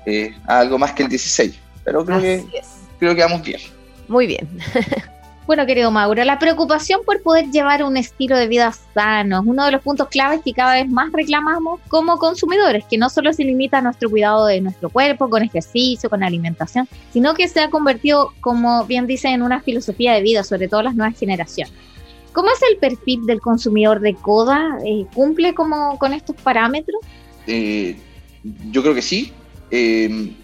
eh, 0.06 0.35
a 0.47 0.61
algo 0.61 0.78
más 0.78 0.92
que 0.92 1.04
el 1.04 1.09
16%. 1.09 1.54
Pero 1.85 2.04
creo 2.04 2.21
que, 2.21 2.35
es. 2.35 2.68
creo 2.99 3.14
que 3.14 3.23
vamos 3.23 3.42
bien. 3.42 3.61
Muy 4.09 4.26
bien. 4.26 4.49
Bueno, 5.44 5.66
querido 5.66 5.90
Mauro, 5.90 6.23
la 6.25 6.38
preocupación 6.38 7.00
por 7.04 7.21
poder 7.21 7.50
llevar 7.50 7.82
un 7.82 7.97
estilo 7.97 8.37
de 8.37 8.47
vida 8.47 8.73
sano 8.94 9.40
es 9.40 9.47
uno 9.47 9.64
de 9.64 9.73
los 9.73 9.82
puntos 9.82 10.09
claves 10.09 10.40
que 10.44 10.52
cada 10.52 10.75
vez 10.75 10.88
más 10.88 11.11
reclamamos 11.12 11.80
como 11.88 12.16
consumidores, 12.16 12.85
que 12.88 12.97
no 12.97 13.11
solo 13.11 13.32
se 13.32 13.42
limita 13.42 13.78
a 13.78 13.82
nuestro 13.82 14.09
cuidado 14.09 14.47
de 14.47 14.61
nuestro 14.61 14.88
cuerpo, 14.88 15.28
con 15.28 15.42
ejercicio, 15.42 16.09
con 16.09 16.23
alimentación, 16.23 16.88
sino 17.12 17.35
que 17.35 17.49
se 17.49 17.61
ha 17.61 17.71
convertido, 17.71 18.32
como 18.40 18.85
bien 18.87 19.09
dice, 19.09 19.28
en 19.28 19.42
una 19.42 19.61
filosofía 19.61 20.14
de 20.14 20.23
vida, 20.23 20.44
sobre 20.44 20.68
todo 20.68 20.82
las 20.82 20.94
nuevas 20.94 21.18
generaciones. 21.18 21.75
¿Cómo 22.32 22.49
es 22.49 22.61
el 22.71 22.78
perfil 22.78 23.26
del 23.26 23.40
consumidor 23.40 24.00
de 24.00 24.14
Coda? 24.14 24.78
Eh, 24.87 25.06
¿Cumple 25.12 25.54
como 25.54 25.99
con 25.99 26.14
estos 26.14 26.37
parámetros? 26.37 27.00
Eh, 27.49 27.97
yo 28.71 28.80
creo 28.80 28.94
que 28.94 29.02
sí. 29.02 29.32
Eh, 29.75 30.35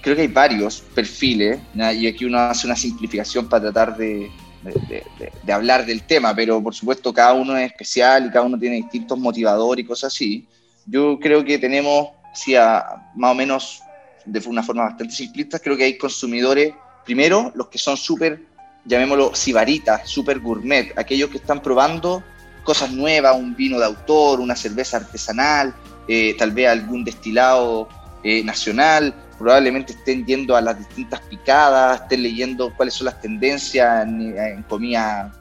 creo 0.00 0.16
que 0.16 0.22
hay 0.22 0.28
varios 0.28 0.80
perfiles, 0.94 1.58
¿ya? 1.74 1.92
y 1.92 2.06
aquí 2.06 2.24
uno 2.24 2.38
hace 2.38 2.66
una 2.66 2.74
simplificación 2.74 3.46
para 3.46 3.64
tratar 3.70 3.96
de, 3.98 4.30
de- 4.62 5.04
de- 5.18 5.32
de- 5.42 5.52
hablar 5.52 5.84
del 5.84 6.02
tema, 6.04 6.34
pero 6.34 6.62
por 6.62 6.74
supuesto 6.74 7.12
cada 7.12 7.34
uno 7.34 7.54
es 7.56 7.70
especial 7.70 8.26
y 8.26 8.30
cada 8.30 8.46
uno 8.46 8.58
tiene 8.58 8.76
distintos 8.76 9.18
motivadores 9.18 9.84
y 9.84 9.86
cosas 9.86 10.14
así. 10.14 10.46
Yo 10.86 11.18
creo 11.20 11.44
que 11.44 11.58
tenemos, 11.58 12.08
sí, 12.32 12.54
a- 12.54 12.82
más 13.14 13.32
o 13.32 13.34
menos 13.34 13.82
de 14.24 14.40
una 14.46 14.62
forma 14.62 14.84
bastante 14.84 15.14
simplista, 15.14 15.58
creo 15.58 15.76
que 15.76 15.84
hay 15.84 15.98
consumidores, 15.98 16.72
primero, 17.04 17.52
los 17.54 17.68
que 17.68 17.78
son 17.78 17.96
súper, 17.96 18.40
llamémoslo, 18.86 19.34
sibaritas, 19.34 20.08
súper 20.08 20.38
gourmet, 20.40 20.92
aquellos 20.96 21.28
que 21.30 21.36
están 21.38 21.60
probando 21.60 22.22
cosas 22.64 22.90
nuevas, 22.90 23.36
un 23.36 23.54
vino 23.54 23.78
de 23.78 23.84
autor, 23.86 24.40
una 24.40 24.54
cerveza 24.56 24.98
artesanal, 24.98 25.74
eh, 26.06 26.34
tal 26.38 26.52
vez 26.52 26.68
algún 26.68 27.04
destilado 27.04 27.88
eh, 28.22 28.42
nacional, 28.44 29.14
probablemente 29.38 29.92
estén 29.92 30.26
yendo 30.26 30.56
a 30.56 30.60
las 30.60 30.78
distintas 30.78 31.20
picadas, 31.22 32.02
estén 32.02 32.22
leyendo 32.22 32.72
cuáles 32.76 32.94
son 32.94 33.06
las 33.06 33.20
tendencias 33.20 34.06
en, 34.06 34.62
comida 34.68 35.32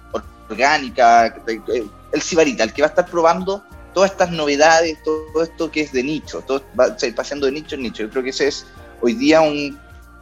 orgánica, 0.49 1.27
eh, 1.47 1.85
el 2.13 2.21
sibarita, 2.21 2.63
el 2.63 2.73
que 2.73 2.81
va 2.81 2.87
a 2.87 2.89
estar 2.89 3.07
probando 3.07 3.63
todas 3.93 4.11
estas 4.11 4.31
novedades, 4.31 5.01
todo 5.03 5.41
esto 5.41 5.71
que 5.71 5.81
es 5.81 5.91
de 5.91 6.03
nicho, 6.03 6.43
todo 6.45 6.63
va 6.79 6.85
a 6.85 7.05
ir 7.05 7.15
pasando 7.15 7.47
de 7.47 7.51
nicho 7.51 7.75
en 7.75 7.81
nicho. 7.81 8.03
Yo 8.03 8.09
creo 8.09 8.23
que 8.23 8.29
ese 8.29 8.47
es 8.47 8.67
hoy 9.01 9.13
día 9.13 9.41
un, 9.41 9.77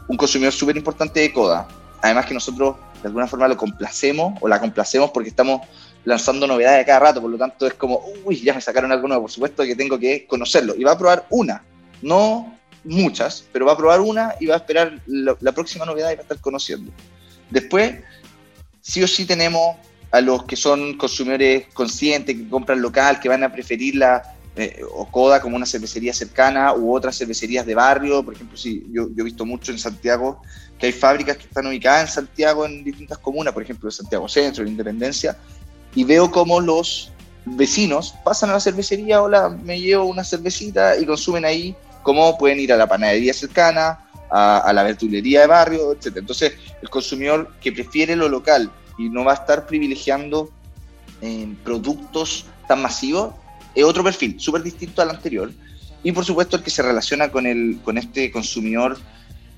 un 0.08 0.18
consumidor 0.18 0.54
súper 0.54 0.78
importante 0.78 1.20
de 1.20 1.34
Coda. 1.34 1.68
Además 2.02 2.26
que 2.26 2.34
nosotros 2.34 2.78
de 3.02 3.08
alguna 3.08 3.28
forma 3.28 3.48
lo 3.48 3.58
complacemos 3.58 4.38
o 4.42 4.48
la 4.48 4.60
complacemos 4.60 5.12
porque 5.12 5.30
estamos 5.30 5.62
lanzando 6.06 6.48
novedades 6.48 6.84
a 6.84 6.86
cada 6.86 7.00
rato, 7.00 7.22
por 7.22 7.30
lo 7.30 7.38
tanto 7.38 7.68
es 7.68 7.74
como, 7.74 8.02
uy, 8.24 8.42
ya 8.42 8.54
me 8.54 8.62
sacaron 8.62 8.92
algo 8.92 9.08
nuevo, 9.08 9.24
por 9.24 9.32
supuesto 9.32 9.64
que 9.64 9.76
tengo 9.76 10.00
que 10.00 10.26
conocerlo. 10.26 10.76
Y 10.78 10.84
va 10.84 10.94
a 10.94 10.98
probar 10.98 11.26
una, 11.30 11.64
no 12.06 12.56
muchas, 12.84 13.46
pero 13.52 13.66
va 13.66 13.74
a 13.74 13.78
probar 13.78 14.00
una 14.00 14.36
y 14.40 14.46
va 14.46 14.54
a 14.54 14.58
esperar 14.58 15.02
la, 15.08 15.52
próxima 15.52 15.86
novedad 15.86 16.12
y 16.12 16.16
va 16.16 16.20
a 16.20 16.22
estar 16.22 16.40
conociendo. 16.40 16.92
Después, 17.50 17.96
sí 18.82 19.02
o 19.02 19.08
sí 19.08 19.26
tenemos 19.26 19.76
a 20.12 20.22
los 20.22 20.46
que 20.46 20.56
son 20.56 20.98
consumidores 20.98 21.66
conscientes, 21.74 22.36
que 22.36 22.48
compran 22.48 22.82
local, 22.82 23.20
que 23.20 23.28
van 23.28 23.44
a 23.44 23.52
preferir 23.52 23.96
la 23.96 24.22
eh, 24.56 24.82
o 24.94 25.06
Coda 25.08 25.42
como 25.42 25.58
una 25.58 25.66
cervecería 25.66 26.14
cercana 26.14 26.74
u 26.74 26.96
otras 26.96 27.18
cervecerías 27.18 27.66
de 27.66 27.76
barrio. 27.76 28.24
Por 28.24 28.36
ejemplo, 28.36 28.56
sí, 28.56 28.86
yo, 28.92 29.10
yo 29.10 29.22
he 29.22 29.24
visto 29.24 29.46
mucho 29.46 29.72
en 29.72 29.80
Santiago 29.80 30.42
que 30.78 30.86
hay 30.86 30.92
fábricas 30.94 31.38
que 31.38 31.44
están 31.44 31.66
ubicadas 31.66 32.10
en 32.10 32.14
Santiago 32.14 32.66
en 32.66 32.84
distintas 32.84 33.18
comunas, 33.18 33.54
por 33.54 33.64
ejemplo, 33.64 33.90
en 33.90 33.94
Santiago 33.94 34.30
Centro, 34.30 34.64
en 34.64 34.70
Independencia, 34.70 35.38
y 35.96 36.04
veo 36.04 36.30
cómo 36.30 36.60
los 36.60 37.12
vecinos 37.46 38.14
pasan 38.24 38.50
a 38.50 38.54
la 38.54 38.60
cervecería, 38.60 39.22
hola, 39.22 39.50
me 39.50 39.80
llevo 39.80 40.06
una 40.06 40.24
cervecita 40.24 40.98
y 40.98 41.06
consumen 41.06 41.46
ahí, 41.46 41.76
cómo 42.06 42.38
pueden 42.38 42.60
ir 42.60 42.72
a 42.72 42.78
la 42.78 42.88
panadería 42.88 43.34
cercana, 43.34 44.00
a, 44.30 44.60
a 44.60 44.72
la 44.74 44.84
verdulería 44.84 45.42
de 45.42 45.48
barrio, 45.48 45.92
etc. 45.92 46.18
Entonces, 46.18 46.54
el 46.82 46.90
consumidor 46.90 47.52
que 47.60 47.72
prefiere 47.72 48.16
lo 48.16 48.30
local 48.30 48.72
y 49.00 49.10
no 49.10 49.26
va 49.26 49.32
a 49.32 49.36
estar 49.36 49.66
privilegiando 49.66 50.52
eh, 51.22 51.52
productos 51.64 52.46
tan 52.68 52.84
masivos, 52.84 53.34
es 53.74 53.84
otro 53.84 54.04
perfil, 54.04 54.40
súper 54.40 54.62
distinto 54.62 55.02
al 55.02 55.10
anterior. 55.10 55.52
Y 56.04 56.12
por 56.12 56.24
supuesto 56.24 56.58
el 56.58 56.62
que 56.62 56.70
se 56.70 56.84
relaciona 56.84 57.32
con, 57.32 57.48
el, 57.48 57.80
con 57.84 57.98
este 57.98 58.32
consumidor 58.32 59.00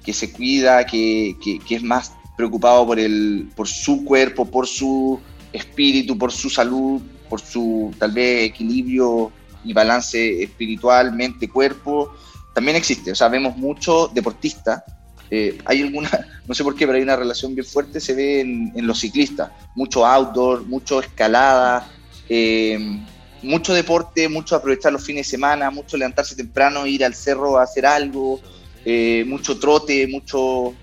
que 0.05 0.13
se 0.13 0.31
cuida, 0.31 0.85
que, 0.85 1.35
que, 1.43 1.59
que 1.59 1.75
es 1.75 1.83
más 1.83 2.13
preocupado 2.37 2.85
por, 2.87 2.97
el, 2.97 3.49
por 3.57 3.67
su 3.67 4.05
cuerpo, 4.05 4.45
por 4.45 4.67
su 4.67 5.19
espíritu, 5.51 6.17
por 6.17 6.31
su 6.31 6.49
salud, 6.49 7.01
por 7.29 7.41
su 7.41 7.93
tal 7.99 8.13
vez 8.13 8.45
equilibrio 8.45 9.33
y 9.65 9.73
balance 9.73 10.43
espiritual, 10.43 11.11
mente, 11.11 11.49
cuerpo, 11.49 12.15
también 12.57 12.75
existe. 12.75 13.11
O 13.11 13.15
sea, 13.15 13.27
vemos 13.27 13.55
mucho 13.55 14.09
deportista. 14.11 14.83
Eh, 15.29 15.59
hay 15.63 15.83
alguna, 15.83 16.09
no 16.47 16.55
sé 16.55 16.63
por 16.63 16.75
qué, 16.75 16.87
pero 16.87 16.97
hay 16.97 17.03
una 17.03 17.15
relación 17.15 17.53
bien 17.53 17.67
fuerte, 17.67 17.99
se 17.99 18.15
ve 18.15 18.39
en, 18.39 18.87
los 18.87 18.99
ciclistas. 18.99 19.51
Mucho 19.75 20.03
outdoor, 20.03 20.65
mucho 20.65 20.99
escalada, 20.99 21.87
eh, 22.27 22.99
mucho 23.43 23.75
deporte, 23.75 24.27
mucho 24.27 24.55
aprovechar 24.55 24.91
los 24.91 25.03
fines 25.03 25.27
de 25.27 25.29
semana, 25.29 25.69
mucho 25.69 25.97
levantarse 25.97 26.35
temprano, 26.35 26.87
ir 26.87 27.05
al 27.05 27.13
cerro 27.13 27.59
a 27.59 27.61
hacer 27.61 27.85
algo, 27.85 28.41
eh, 28.83 29.23
mucho 29.27 29.59
trote, 29.59 30.07
mucho 30.07 30.73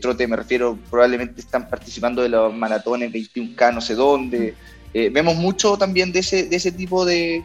trote, 0.00 0.26
me 0.26 0.36
refiero, 0.36 0.78
probablemente 0.88 1.42
están 1.42 1.68
participando 1.68 2.22
de 2.22 2.30
los 2.30 2.54
maratones 2.54 3.12
21K, 3.12 3.74
no 3.74 3.82
sé 3.82 3.94
dónde. 3.94 4.54
Vemos 4.94 5.36
mucho 5.36 5.76
también 5.76 6.12
de 6.12 6.20
ese, 6.20 6.44
de 6.44 6.56
ese 6.56 6.72
tipo 6.72 7.04
de, 7.04 7.44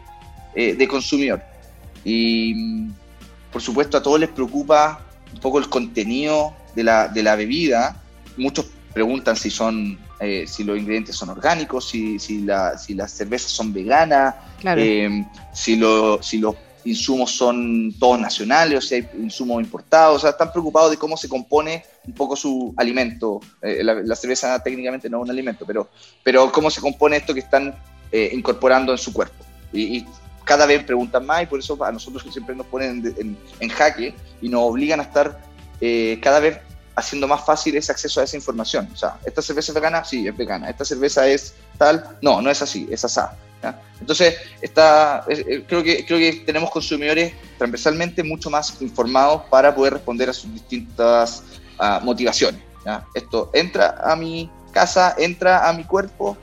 de 0.54 0.88
consumidor. 0.88 1.42
Y 2.04 2.54
por 3.52 3.62
supuesto 3.62 3.96
a 3.96 4.02
todos 4.02 4.20
les 4.20 4.28
preocupa 4.30 5.00
un 5.32 5.40
poco 5.40 5.58
el 5.58 5.68
contenido 5.68 6.54
de 6.74 6.84
la, 6.84 7.08
de 7.08 7.22
la 7.22 7.36
bebida. 7.36 8.02
Muchos 8.36 8.66
preguntan 8.92 9.36
si 9.36 9.50
son 9.50 9.98
eh, 10.20 10.46
si 10.46 10.64
los 10.64 10.78
ingredientes 10.78 11.14
son 11.16 11.28
orgánicos, 11.28 11.88
si, 11.88 12.18
si, 12.18 12.40
la, 12.42 12.78
si 12.78 12.94
las 12.94 13.12
cervezas 13.12 13.50
son 13.50 13.72
veganas, 13.72 14.34
Claro. 14.60 14.80
eh, 14.82 15.26
si, 15.52 15.76
lo- 15.76 16.22
si 16.22 16.38
los 16.38 16.54
insumos 16.86 17.32
son 17.32 17.92
todos 17.98 18.18
nacionales 18.20 18.78
o 18.78 18.80
si 18.80 18.94
hay 18.94 19.08
insumos 19.18 19.60
importados. 19.62 20.16
O 20.16 20.20
sea, 20.20 20.30
están 20.30 20.52
preocupados 20.52 20.90
de 20.90 20.96
cómo 20.96 21.16
se 21.16 21.28
compone 21.28 21.84
un 22.06 22.14
poco 22.14 22.36
su 22.36 22.72
alimento. 22.76 23.40
Eh, 23.60 23.82
la, 23.82 23.94
la 23.94 24.14
cerveza 24.16 24.58
técnicamente 24.62 25.10
no 25.10 25.18
es 25.18 25.24
un 25.24 25.30
alimento, 25.30 25.66
pero, 25.66 25.90
pero 26.22 26.50
cómo 26.52 26.70
se 26.70 26.80
compone 26.80 27.16
esto 27.16 27.34
que 27.34 27.40
están 27.40 27.74
eh, 28.12 28.30
incorporando 28.32 28.92
en 28.92 28.98
su 28.98 29.12
cuerpo. 29.12 29.44
Y, 29.72 29.98
y 29.98 30.06
cada 30.46 30.64
vez 30.64 30.82
preguntan 30.84 31.26
más 31.26 31.42
y 31.42 31.46
por 31.46 31.58
eso 31.60 31.76
a 31.84 31.92
nosotros 31.92 32.24
siempre 32.32 32.54
nos 32.56 32.66
ponen 32.66 33.04
en, 33.04 33.14
en- 33.20 33.38
en 33.60 33.68
jaque 33.68 34.14
y 34.40 34.48
nos 34.48 34.62
obligan 34.62 35.00
a 35.00 35.02
estar 35.02 35.38
eh, 35.82 36.18
cada 36.22 36.40
vez 36.40 36.58
haciendo 36.94 37.28
más 37.28 37.44
fácil 37.44 37.76
ese 37.76 37.92
acceso 37.92 38.22
a 38.22 38.24
esa 38.24 38.36
información. 38.36 38.88
O 38.94 38.96
sea, 38.96 39.18
¿esta 39.26 39.42
cerveza 39.42 39.72
es 39.72 39.74
vegana? 39.74 40.02
Sí, 40.04 40.26
es 40.26 40.34
vegana. 40.34 40.70
¿Esta 40.70 40.84
cerveza 40.86 41.26
es 41.28 41.52
tal? 41.76 42.16
No, 42.22 42.40
no 42.40 42.48
es 42.50 42.62
así, 42.62 42.88
es 42.90 43.04
asá. 43.04 43.36
Entonces, 44.00 44.36
está, 44.62 45.24
eh, 45.28 45.64
creo, 45.66 45.82
que, 45.82 46.06
creo 46.06 46.18
que 46.18 46.44
tenemos 46.46 46.70
consumidores 46.70 47.34
transversalmente 47.58 48.22
mucho 48.22 48.48
más 48.48 48.80
informados 48.80 49.42
para 49.50 49.74
poder 49.74 49.94
responder 49.94 50.30
a 50.30 50.32
sus 50.32 50.52
distintas 50.54 51.42
ah, 51.78 52.00
motivaciones. 52.02 52.60
Esto 53.14 53.50
entra 53.52 53.96
a 54.04 54.14
mi 54.14 54.48
casa, 54.72 55.16
entra 55.18 55.68
a 55.68 55.72
mi 55.72 55.82
cuerpo, 55.82 56.36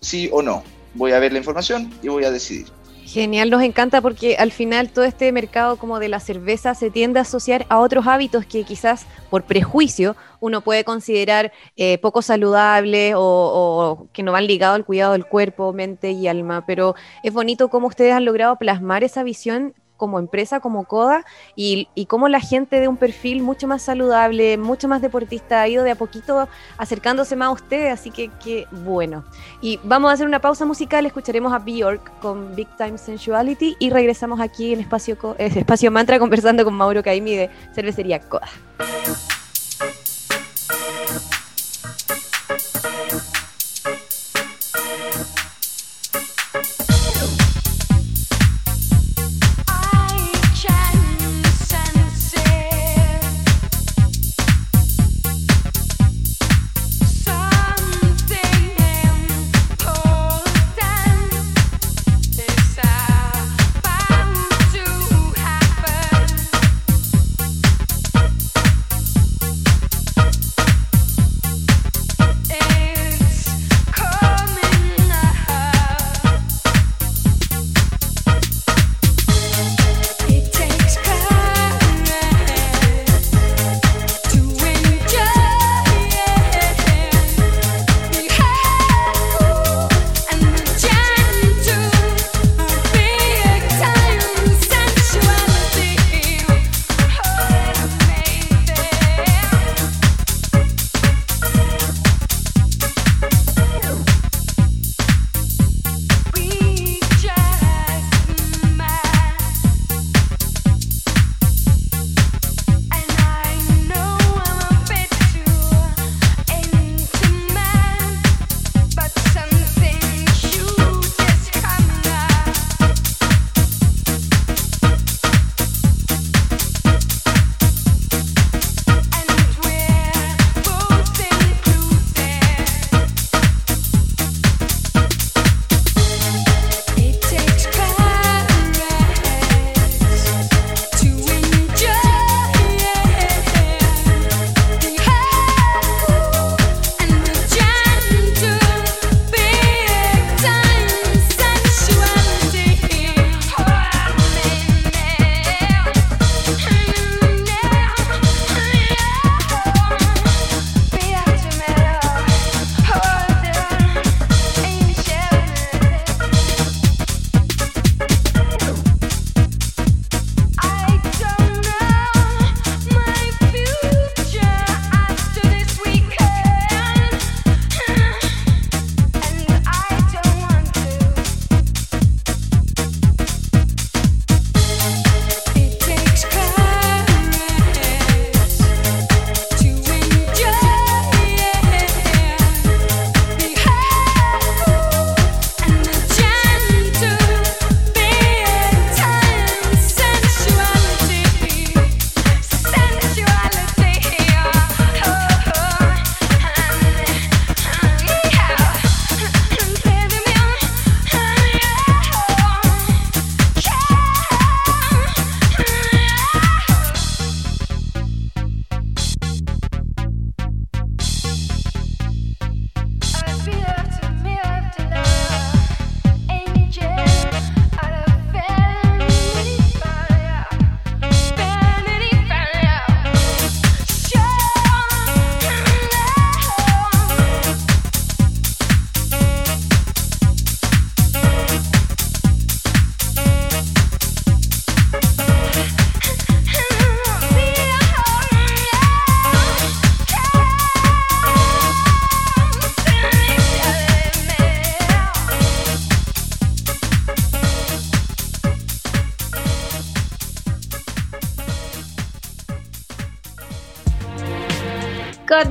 sí 0.00 0.28
o 0.32 0.40
no. 0.42 0.62
Voy 0.94 1.10
a 1.12 1.18
ver 1.18 1.32
la 1.32 1.38
información 1.38 1.92
y 2.00 2.06
voy 2.08 2.24
a 2.24 2.30
decidir. 2.30 2.68
Genial, 3.10 3.48
nos 3.48 3.62
encanta 3.62 4.02
porque 4.02 4.36
al 4.36 4.52
final 4.52 4.90
todo 4.90 5.06
este 5.06 5.32
mercado 5.32 5.78
como 5.78 5.98
de 5.98 6.10
la 6.10 6.20
cerveza 6.20 6.74
se 6.74 6.90
tiende 6.90 7.18
a 7.18 7.22
asociar 7.22 7.64
a 7.70 7.78
otros 7.78 8.06
hábitos 8.06 8.44
que 8.44 8.64
quizás 8.64 9.06
por 9.30 9.44
prejuicio 9.44 10.14
uno 10.40 10.60
puede 10.60 10.84
considerar 10.84 11.50
eh, 11.78 11.96
poco 12.02 12.20
saludables 12.20 13.14
o, 13.16 13.20
o 13.20 14.08
que 14.12 14.22
no 14.22 14.32
van 14.32 14.46
ligados 14.46 14.76
al 14.76 14.84
cuidado 14.84 15.12
del 15.12 15.24
cuerpo, 15.24 15.72
mente 15.72 16.10
y 16.10 16.28
alma. 16.28 16.66
Pero 16.66 16.96
es 17.22 17.32
bonito 17.32 17.70
cómo 17.70 17.86
ustedes 17.86 18.12
han 18.12 18.26
logrado 18.26 18.56
plasmar 18.56 19.02
esa 19.02 19.22
visión 19.22 19.72
como 19.98 20.18
empresa, 20.18 20.60
como 20.60 20.84
CODA, 20.84 21.26
y, 21.54 21.88
y 21.94 22.06
cómo 22.06 22.28
la 22.28 22.40
gente 22.40 22.80
de 22.80 22.88
un 22.88 22.96
perfil 22.96 23.42
mucho 23.42 23.68
más 23.68 23.82
saludable, 23.82 24.56
mucho 24.56 24.88
más 24.88 25.02
deportista, 25.02 25.60
ha 25.60 25.68
ido 25.68 25.84
de 25.84 25.90
a 25.90 25.96
poquito 25.96 26.48
acercándose 26.78 27.36
más 27.36 27.48
a 27.48 27.50
ustedes, 27.50 27.92
así 27.92 28.10
que 28.10 28.30
qué 28.42 28.66
bueno. 28.70 29.24
Y 29.60 29.78
vamos 29.84 30.10
a 30.10 30.14
hacer 30.14 30.26
una 30.26 30.40
pausa 30.40 30.64
musical, 30.64 31.04
escucharemos 31.04 31.52
a 31.52 31.58
Bjork 31.58 32.20
con 32.20 32.56
Big 32.56 32.68
Time 32.78 32.96
Sensuality 32.96 33.76
y 33.78 33.90
regresamos 33.90 34.40
aquí 34.40 34.72
en 34.72 34.80
Espacio, 34.80 35.18
Co- 35.18 35.36
eh, 35.38 35.50
Espacio 35.54 35.90
Mantra 35.90 36.18
conversando 36.18 36.64
con 36.64 36.72
Mauro 36.72 37.02
Caimi 37.02 37.34
de 37.36 37.50
Cervecería 37.74 38.20
CODA. 38.20 38.48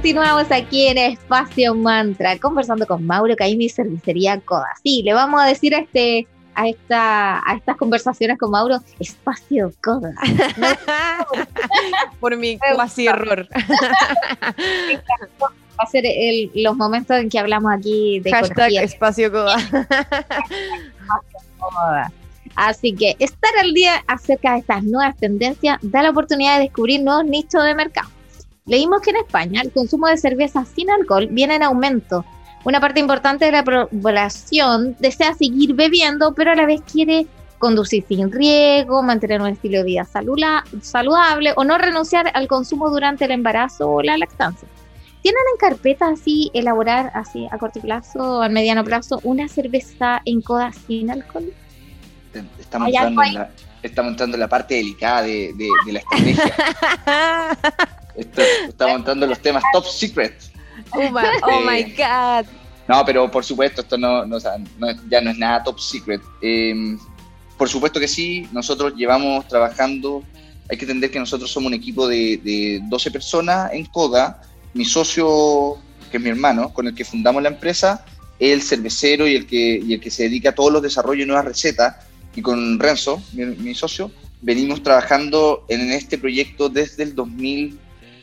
Continuamos 0.08 0.50
aquí 0.52 0.88
en 0.88 0.98
Espacio 0.98 1.76
Mantra, 1.76 2.40
conversando 2.40 2.88
con 2.88 3.06
Mauro 3.06 3.36
Caimi, 3.36 3.68
Cervecería 3.68 4.40
Coda. 4.40 4.70
Sí, 4.82 5.02
le 5.04 5.14
vamos 5.14 5.42
a 5.42 5.46
decir 5.46 5.76
a 5.76 5.80
este 5.80 6.26
a 6.56 6.70
esta 6.70 7.40
a 7.46 7.56
estas 7.58 7.76
conversaciones 7.76 8.38
con 8.38 8.52
Mauro, 8.52 8.78
Espacio 9.02 9.70
Coda. 9.84 10.14
Por 12.22 12.38
mi 12.38 12.58
cuasi 12.58 13.08
error. 13.08 13.50
Va 15.42 15.52
a 15.78 15.86
ser 15.88 16.06
el- 16.06 16.52
los 16.56 16.78
momentos 16.78 17.18
en 17.18 17.28
que 17.28 17.40
hablamos 17.40 17.74
aquí 17.74 18.22
de 18.22 18.32
Hashtag 18.32 18.52
ecología. 18.70 18.84
espacio. 18.84 19.30
Coda. 19.30 19.58
Así 22.56 22.96
que 22.96 23.18
estar 23.20 23.52
al 23.62 23.74
día 23.74 24.06
acerca 24.08 24.54
de 24.54 24.60
estas 24.60 24.86
nuevas 24.86 25.18
tendencias 25.18 25.80
da 25.82 26.02
la 26.02 26.12
oportunidad 26.12 26.60
de 26.60 26.64
descubrir 26.64 27.04
nuevos 27.04 27.26
nichos 27.26 27.62
de 27.62 27.76
mercado. 27.76 28.08
Leímos 28.68 29.02
que 29.02 29.10
en 29.12 29.16
España 29.18 29.62
el 29.62 29.72
consumo 29.72 30.08
de 30.08 30.18
cerveza 30.18 30.66
sin 30.66 30.90
alcohol 30.92 31.28
viene 31.32 31.56
en 31.56 31.64
aumento. 31.64 32.26
Una 32.66 32.80
parte 32.82 33.00
importante 33.00 33.46
de 33.46 33.52
la 33.52 33.64
población 33.64 34.96
desea 35.00 35.34
seguir 35.34 35.74
bebiendo, 35.74 36.34
pero 36.34 36.52
a 36.52 36.56
la 36.56 36.66
vez 36.66 36.82
quiere 36.82 37.26
conducir 37.60 38.04
sin 38.08 38.32
riesgo, 38.32 39.02
mantener 39.02 39.42
un 39.42 39.48
estilo 39.48 39.78
de 39.80 39.84
vida 39.86 40.04
salula- 40.06 40.64
saludable 40.82 41.54
o 41.56 41.64
no 41.64 41.78
renunciar 41.78 42.30
al 42.34 42.48
consumo 42.48 42.90
durante 42.90 43.26
el 43.26 43.32
embarazo 43.32 43.90
o 43.90 44.02
la 44.04 44.18
lactancia. 44.18 44.68
¿Tienen 45.22 45.42
en 45.54 45.58
carpeta 45.70 46.10
así 46.10 46.52
elaborar 46.54 47.12
así 47.16 47.48
a 47.50 47.58
corto 47.58 47.80
plazo 47.80 48.20
o 48.20 48.42
a 48.42 48.50
mediano 48.50 48.84
plazo 48.84 49.20
una 49.24 49.48
cerveza 49.48 50.22
en 50.26 50.42
coda 50.42 50.72
sin 50.86 51.10
alcohol? 51.10 51.52
Estamos 52.60 52.90
entrando, 52.90 53.24
en 53.24 53.34
la, 53.34 53.50
estamos 53.82 54.12
entrando 54.12 54.36
en 54.36 54.40
la 54.42 54.48
parte 54.48 54.76
delicada 54.76 55.24
de, 55.24 55.54
de- 55.56 55.70
de 55.86 55.94
la 55.94 56.00
estrategia. 56.00 56.54
Estamos 58.18 58.98
entrando 58.98 59.26
en 59.26 59.30
los 59.30 59.40
temas 59.40 59.64
top 59.74 59.86
secret. 59.86 60.34
oh, 60.92 61.00
my, 61.12 61.28
oh 61.44 61.62
my 61.62 61.80
Eh, 61.80 61.96
God. 61.98 62.46
No, 62.88 63.06
pero 63.06 63.30
por 63.30 63.44
supuesto, 63.44 63.82
esto 63.82 63.98
no, 63.98 64.26
no, 64.26 64.38
ya 65.10 65.22
no 65.22 65.30
es 65.32 65.38
nada 65.38 65.64
top 65.64 65.80
secret. 65.80 66.22
Eh, 66.42 66.98
por 67.58 67.68
supuesto 67.68 68.00
que 68.00 68.08
sí, 68.08 68.48
nosotros 68.52 68.94
llevamos 68.96 69.48
trabajando, 69.48 70.24
hay 70.70 70.78
que 70.78 70.86
entender 70.86 71.12
que 71.12 71.20
nosotros 71.20 71.52
somos 71.52 71.68
un 71.68 71.74
equipo 71.74 72.08
de, 72.08 72.38
de 72.44 72.80
12 72.90 73.12
personas 73.12 73.74
en 73.74 73.86
CODA. 73.86 74.42
Mi 74.74 74.86
socio, 74.86 75.78
que 76.12 76.18
es 76.18 76.24
mi 76.24 76.30
hermano, 76.30 76.74
con 76.74 76.88
el 76.88 76.96
que 76.96 77.04
fundamos 77.04 77.42
la 77.42 77.50
empresa, 77.50 78.06
es 78.40 78.54
el 78.54 78.62
cervecero 78.62 79.28
y 79.28 79.36
el 79.36 79.48
que, 79.48 79.82
y 79.86 79.94
el 79.94 80.00
que 80.00 80.12
se 80.12 80.24
dedica 80.24 80.50
a 80.50 80.56
todos 80.56 80.72
los 80.72 80.82
desarrollos 80.82 81.22
de 81.22 81.26
nuevas 81.28 81.46
recetas. 81.46 81.96
Y 82.36 82.42
con 82.42 82.80
Renzo, 82.80 83.22
mi, 83.34 83.46
mi 83.46 83.74
socio, 83.74 84.12
venimos 84.42 84.84
trabajando 84.84 85.66
en 85.68 85.92
este 85.92 86.18
proyecto 86.18 86.70
desde 86.70 87.04
el 87.04 87.16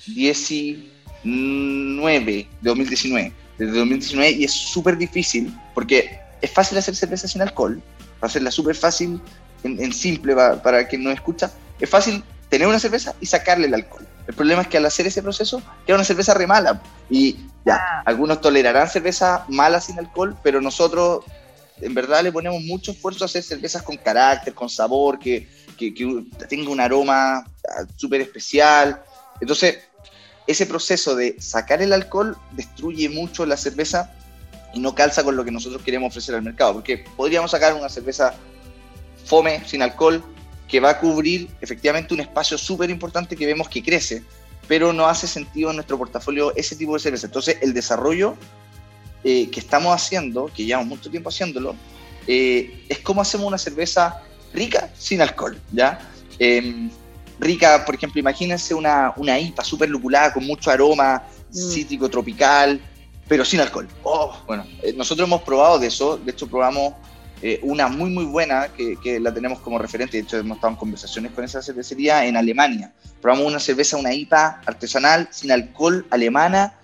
2019, 0.06 2.48
de 2.60 2.62
2019 2.62 3.32
desde 3.58 3.78
2019 3.78 4.30
y 4.32 4.44
es 4.44 4.52
súper 4.52 4.96
difícil 4.98 5.52
porque 5.74 6.18
es 6.40 6.50
fácil 6.50 6.78
hacer 6.78 6.96
cerveza 6.96 7.28
sin 7.28 7.42
alcohol, 7.42 7.80
para 8.20 8.30
hacerla 8.30 8.50
súper 8.50 8.74
fácil, 8.74 9.20
en, 9.62 9.82
en 9.82 9.92
simple 9.92 10.34
pa- 10.34 10.62
para 10.62 10.86
quien 10.86 11.04
no 11.04 11.10
escucha, 11.10 11.50
es 11.80 11.88
fácil 11.88 12.22
tener 12.50 12.68
una 12.68 12.78
cerveza 12.78 13.14
y 13.20 13.26
sacarle 13.26 13.66
el 13.66 13.74
alcohol. 13.74 14.06
El 14.26 14.34
problema 14.34 14.62
es 14.62 14.68
que 14.68 14.76
al 14.76 14.86
hacer 14.86 15.06
ese 15.06 15.22
proceso 15.22 15.62
queda 15.86 15.96
una 15.96 16.04
cerveza 16.04 16.34
re 16.34 16.46
mala 16.46 16.82
y 17.08 17.36
ya, 17.64 18.02
algunos 18.04 18.40
tolerarán 18.40 18.88
cerveza 18.88 19.44
mala 19.48 19.80
sin 19.80 19.98
alcohol, 19.98 20.36
pero 20.42 20.60
nosotros 20.60 21.24
en 21.80 21.94
verdad 21.94 22.22
le 22.22 22.32
ponemos 22.32 22.62
mucho 22.62 22.92
esfuerzo 22.92 23.24
a 23.24 23.26
hacer 23.26 23.42
cervezas 23.42 23.82
con 23.82 23.96
carácter, 23.96 24.54
con 24.54 24.68
sabor, 24.68 25.18
que, 25.18 25.48
que, 25.78 25.94
que 25.94 26.24
tenga 26.48 26.70
un 26.70 26.80
aroma 26.80 27.38
ah, 27.38 27.44
súper 27.96 28.20
especial. 28.20 29.02
Entonces, 29.40 29.78
ese 30.46 30.66
proceso 30.66 31.14
de 31.16 31.37
sacar 31.40 31.83
el 31.83 31.92
alcohol 31.92 32.37
destruye 32.52 33.09
mucho 33.09 33.46
la 33.46 33.57
cerveza 33.57 34.12
y 34.74 34.80
no 34.80 34.94
calza 34.94 35.22
con 35.22 35.37
lo 35.37 35.44
que 35.44 35.50
nosotros 35.50 35.83
queremos 35.83 36.09
ofrecer 36.09 36.35
al 36.35 36.42
mercado, 36.42 36.74
porque 36.74 37.04
podríamos 37.16 37.50
sacar 37.50 37.74
una 37.74 37.88
cerveza 37.88 38.35
fome, 39.24 39.62
sin 39.66 39.83
alcohol, 39.83 40.22
que 40.68 40.80
va 40.80 40.90
a 40.90 40.98
cubrir 40.98 41.48
efectivamente 41.61 42.14
un 42.14 42.20
espacio 42.20 42.59
súper 42.59 42.90
importante 42.90 43.37
que 43.37 43.46
vemos 43.46 43.68
que 43.68 43.83
crece, 43.83 44.22
pero 44.66 44.92
no 44.92 45.07
hace 45.07 45.26
sentido 45.26 45.70
en 45.70 45.76
nuestro 45.76 45.96
portafolio 45.98 46.54
ese 46.57 46.76
tipo 46.76 46.94
de 46.94 47.00
cerveza. 47.00 47.26
Entonces, 47.26 47.59
el 47.61 47.72
desarrollo 47.72 48.37
eh, 49.22 49.48
que 49.50 49.61
estamos 49.61 49.94
haciendo, 49.94 50.50
que 50.54 50.64
llevamos 50.64 50.88
mucho 50.88 51.11
tiempo 51.11 51.28
haciéndolo, 51.28 51.76
eh, 52.26 52.85
es 52.88 52.98
cómo 52.98 53.20
hacemos 53.20 53.46
una 53.46 53.59
cerveza 53.59 54.22
rica 54.52 54.90
sin 54.98 55.20
alcohol, 55.20 55.59
¿ya? 55.72 55.98
Em, 56.38 56.90
rica, 57.38 57.84
por 57.84 57.94
ejemplo, 57.94 58.20
imagínense 58.20 58.74
una, 58.74 59.12
una 59.16 59.38
IPA 59.38 59.64
súper 59.64 59.88
lupulada 59.88 60.32
con 60.32 60.46
mucho 60.46 60.70
aroma 60.70 61.22
Mm. 61.54 61.70
cítrico, 61.70 62.10
tropical, 62.10 62.80
pero 63.28 63.44
sin 63.44 63.60
alcohol. 63.60 63.88
Oh, 64.02 64.36
bueno, 64.46 64.66
eh, 64.82 64.92
nosotros 64.96 65.26
hemos 65.26 65.42
probado 65.42 65.78
de 65.78 65.86
eso, 65.86 66.16
de 66.16 66.32
hecho 66.32 66.48
probamos 66.48 66.94
eh, 67.42 67.60
una 67.62 67.88
muy 67.88 68.10
muy 68.10 68.24
buena 68.24 68.68
que, 68.68 68.96
que 69.02 69.20
la 69.20 69.32
tenemos 69.32 69.60
como 69.60 69.78
referente, 69.78 70.16
de 70.16 70.24
hecho 70.24 70.36
hemos 70.36 70.56
estado 70.56 70.72
en 70.72 70.78
conversaciones 70.78 71.32
con 71.32 71.44
esa 71.44 71.62
cervecería 71.62 72.26
en 72.26 72.36
Alemania. 72.36 72.92
Probamos 73.20 73.46
una 73.46 73.60
cerveza, 73.60 73.96
una 73.96 74.12
IPA 74.12 74.62
artesanal, 74.66 75.28
sin 75.30 75.52
alcohol, 75.52 76.06
alemana, 76.10 76.74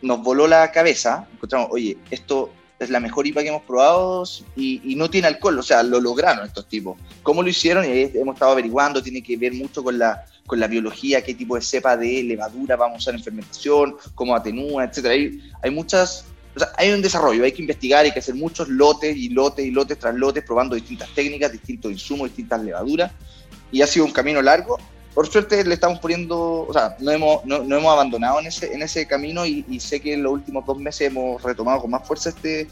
nos 0.00 0.22
voló 0.22 0.46
la 0.46 0.72
cabeza, 0.72 1.26
encontramos, 1.32 1.68
oye, 1.70 1.98
esto 2.10 2.50
es 2.82 2.90
la 2.90 3.00
mejor 3.00 3.26
IPA 3.26 3.42
que 3.42 3.48
hemos 3.48 3.62
probado 3.62 4.24
y, 4.56 4.80
y 4.84 4.96
no 4.96 5.08
tiene 5.10 5.28
alcohol, 5.28 5.58
o 5.58 5.62
sea, 5.62 5.82
lo 5.82 6.00
lograron 6.00 6.46
estos 6.46 6.68
tipos. 6.68 6.98
¿Cómo 7.22 7.42
lo 7.42 7.48
hicieron? 7.48 7.84
Y 7.84 8.10
hemos 8.14 8.34
estado 8.34 8.52
averiguando, 8.52 9.02
tiene 9.02 9.22
que 9.22 9.36
ver 9.36 9.52
mucho 9.52 9.82
con 9.82 9.98
la, 9.98 10.24
con 10.46 10.60
la 10.60 10.66
biología, 10.66 11.22
qué 11.22 11.34
tipo 11.34 11.56
de 11.56 11.62
cepa 11.62 11.96
de 11.96 12.22
levadura 12.22 12.76
vamos 12.76 12.96
a 12.96 12.98
usar 12.98 13.14
en 13.14 13.22
fermentación, 13.22 13.96
cómo 14.14 14.34
atenúa, 14.34 14.84
etcétera. 14.84 15.14
Hay, 15.14 15.40
hay 15.62 15.70
muchas, 15.70 16.26
o 16.54 16.58
sea, 16.58 16.72
hay 16.76 16.92
un 16.92 17.02
desarrollo, 17.02 17.44
hay 17.44 17.52
que 17.52 17.62
investigar, 17.62 18.04
hay 18.04 18.12
que 18.12 18.18
hacer 18.18 18.34
muchos 18.34 18.68
lotes 18.68 19.16
y 19.16 19.28
lotes 19.28 19.64
y 19.64 19.70
lotes 19.70 19.98
tras 19.98 20.14
lotes, 20.14 20.44
probando 20.44 20.74
distintas 20.74 21.08
técnicas, 21.14 21.52
distintos 21.52 21.92
insumos, 21.92 22.28
distintas 22.28 22.62
levaduras, 22.62 23.12
y 23.70 23.82
ha 23.82 23.86
sido 23.86 24.04
un 24.04 24.12
camino 24.12 24.42
largo. 24.42 24.78
Por 25.14 25.28
suerte 25.28 25.62
le 25.64 25.74
estamos 25.74 25.98
poniendo, 25.98 26.66
o 26.66 26.72
sea, 26.72 26.96
no 26.98 27.10
hemos, 27.10 27.44
no, 27.44 27.58
no 27.64 27.76
hemos 27.76 27.92
abandonado 27.92 28.40
en 28.40 28.46
ese, 28.46 28.72
en 28.72 28.82
ese 28.82 29.06
camino 29.06 29.44
y, 29.44 29.64
y 29.68 29.78
sé 29.80 30.00
que 30.00 30.14
en 30.14 30.22
los 30.22 30.32
últimos 30.32 30.64
dos 30.64 30.78
meses 30.78 31.08
hemos 31.08 31.42
retomado 31.42 31.82
con 31.82 31.90
más 31.90 32.06
fuerza 32.06 32.30
este, 32.30 32.66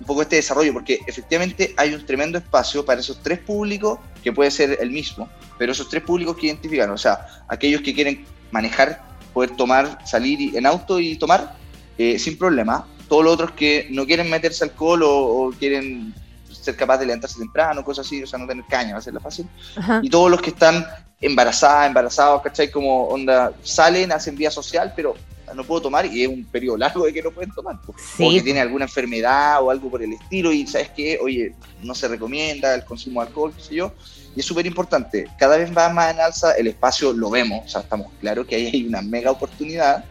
un 0.00 0.06
poco 0.06 0.22
este 0.22 0.36
desarrollo, 0.36 0.72
porque 0.72 0.98
efectivamente 1.06 1.74
hay 1.76 1.94
un 1.94 2.04
tremendo 2.04 2.38
espacio 2.38 2.84
para 2.84 3.00
esos 3.00 3.22
tres 3.22 3.38
públicos, 3.38 3.98
que 4.22 4.32
puede 4.32 4.50
ser 4.50 4.78
el 4.80 4.90
mismo, 4.90 5.28
pero 5.58 5.70
esos 5.72 5.88
tres 5.88 6.02
públicos 6.02 6.36
que 6.36 6.46
identifican, 6.48 6.90
o 6.90 6.98
sea, 6.98 7.24
aquellos 7.48 7.80
que 7.82 7.94
quieren 7.94 8.24
manejar, 8.50 9.02
poder 9.32 9.50
tomar, 9.56 9.98
salir 10.04 10.40
y- 10.40 10.56
en 10.56 10.66
auto 10.66 10.98
y 10.98 11.16
tomar 11.16 11.54
eh, 11.98 12.18
sin 12.18 12.36
problema, 12.36 12.86
todos 13.08 13.22
los 13.24 13.34
otros 13.34 13.52
que 13.52 13.86
no 13.90 14.04
quieren 14.04 14.28
meterse 14.28 14.64
alcohol 14.64 15.04
o, 15.04 15.10
o 15.46 15.50
quieren 15.52 16.12
ser 16.50 16.74
capaces 16.74 17.00
de 17.00 17.06
levantarse 17.06 17.38
temprano, 17.38 17.84
cosas 17.84 18.04
así, 18.06 18.22
o 18.22 18.26
sea, 18.26 18.38
no 18.40 18.46
tener 18.48 18.64
caña, 18.68 18.92
va 18.94 18.98
a 18.98 19.02
ser 19.02 19.14
la 19.14 19.20
fácil, 19.20 19.46
Ajá. 19.76 20.00
y 20.02 20.10
todos 20.10 20.28
los 20.30 20.42
que 20.42 20.50
están 20.50 20.84
embarazadas, 21.20 21.86
embarazados, 21.86 22.42
¿cachai? 22.42 22.70
Como 22.70 23.08
onda, 23.08 23.52
salen, 23.62 24.12
hacen 24.12 24.36
vía 24.36 24.50
social, 24.50 24.92
pero 24.94 25.14
no 25.54 25.64
puedo 25.64 25.82
tomar 25.82 26.06
y 26.06 26.22
es 26.22 26.28
un 26.28 26.44
periodo 26.44 26.76
largo 26.76 27.04
de 27.04 27.12
que 27.12 27.22
no 27.22 27.30
pueden 27.30 27.52
tomar. 27.52 27.80
po. 27.80 27.92
O 27.92 28.30
que 28.30 28.42
tienen 28.42 28.62
alguna 28.62 28.84
enfermedad 28.84 29.62
o 29.62 29.70
algo 29.70 29.90
por 29.90 30.02
el 30.02 30.12
estilo 30.12 30.52
y 30.52 30.66
sabes 30.66 30.90
que, 30.90 31.18
oye, 31.22 31.54
no 31.82 31.94
se 31.94 32.08
recomienda 32.08 32.74
el 32.74 32.84
consumo 32.84 33.20
de 33.20 33.28
alcohol, 33.28 33.52
qué 33.56 33.62
sé 33.62 33.74
yo. 33.74 33.92
Y 34.34 34.40
es 34.40 34.46
súper 34.46 34.66
importante, 34.66 35.26
cada 35.38 35.56
vez 35.56 35.74
va 35.74 35.88
más 35.88 36.12
en 36.12 36.20
alza, 36.20 36.52
el 36.52 36.66
espacio 36.66 37.12
lo 37.14 37.30
vemos, 37.30 37.64
o 37.64 37.68
sea, 37.68 37.80
estamos 37.80 38.08
claros 38.20 38.46
que 38.46 38.56
ahí 38.56 38.66
hay 38.66 38.86
una 38.86 39.00
mega 39.00 39.30
oportunidad 39.30 40.04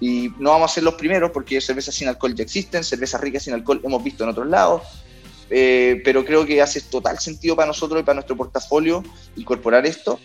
y 0.00 0.30
no 0.40 0.50
vamos 0.50 0.72
a 0.72 0.74
ser 0.74 0.82
los 0.82 0.94
primeros 0.94 1.30
porque 1.30 1.60
cervezas 1.60 1.94
sin 1.94 2.08
alcohol 2.08 2.34
ya 2.34 2.42
existen, 2.42 2.82
cervezas 2.82 3.20
ricas 3.20 3.44
sin 3.44 3.54
alcohol 3.54 3.80
hemos 3.84 4.02
visto 4.02 4.24
en 4.24 4.30
otros 4.30 4.48
lados, 4.48 4.82
eh, 5.48 6.02
pero 6.04 6.24
creo 6.24 6.44
que 6.44 6.60
hace 6.60 6.80
total 6.80 7.20
sentido 7.20 7.54
para 7.54 7.68
nosotros 7.68 8.00
y 8.00 8.02
para 8.02 8.14
nuestro 8.14 8.36
portafolio 8.36 9.04
incorporar 9.36 9.86
esto 9.86 10.18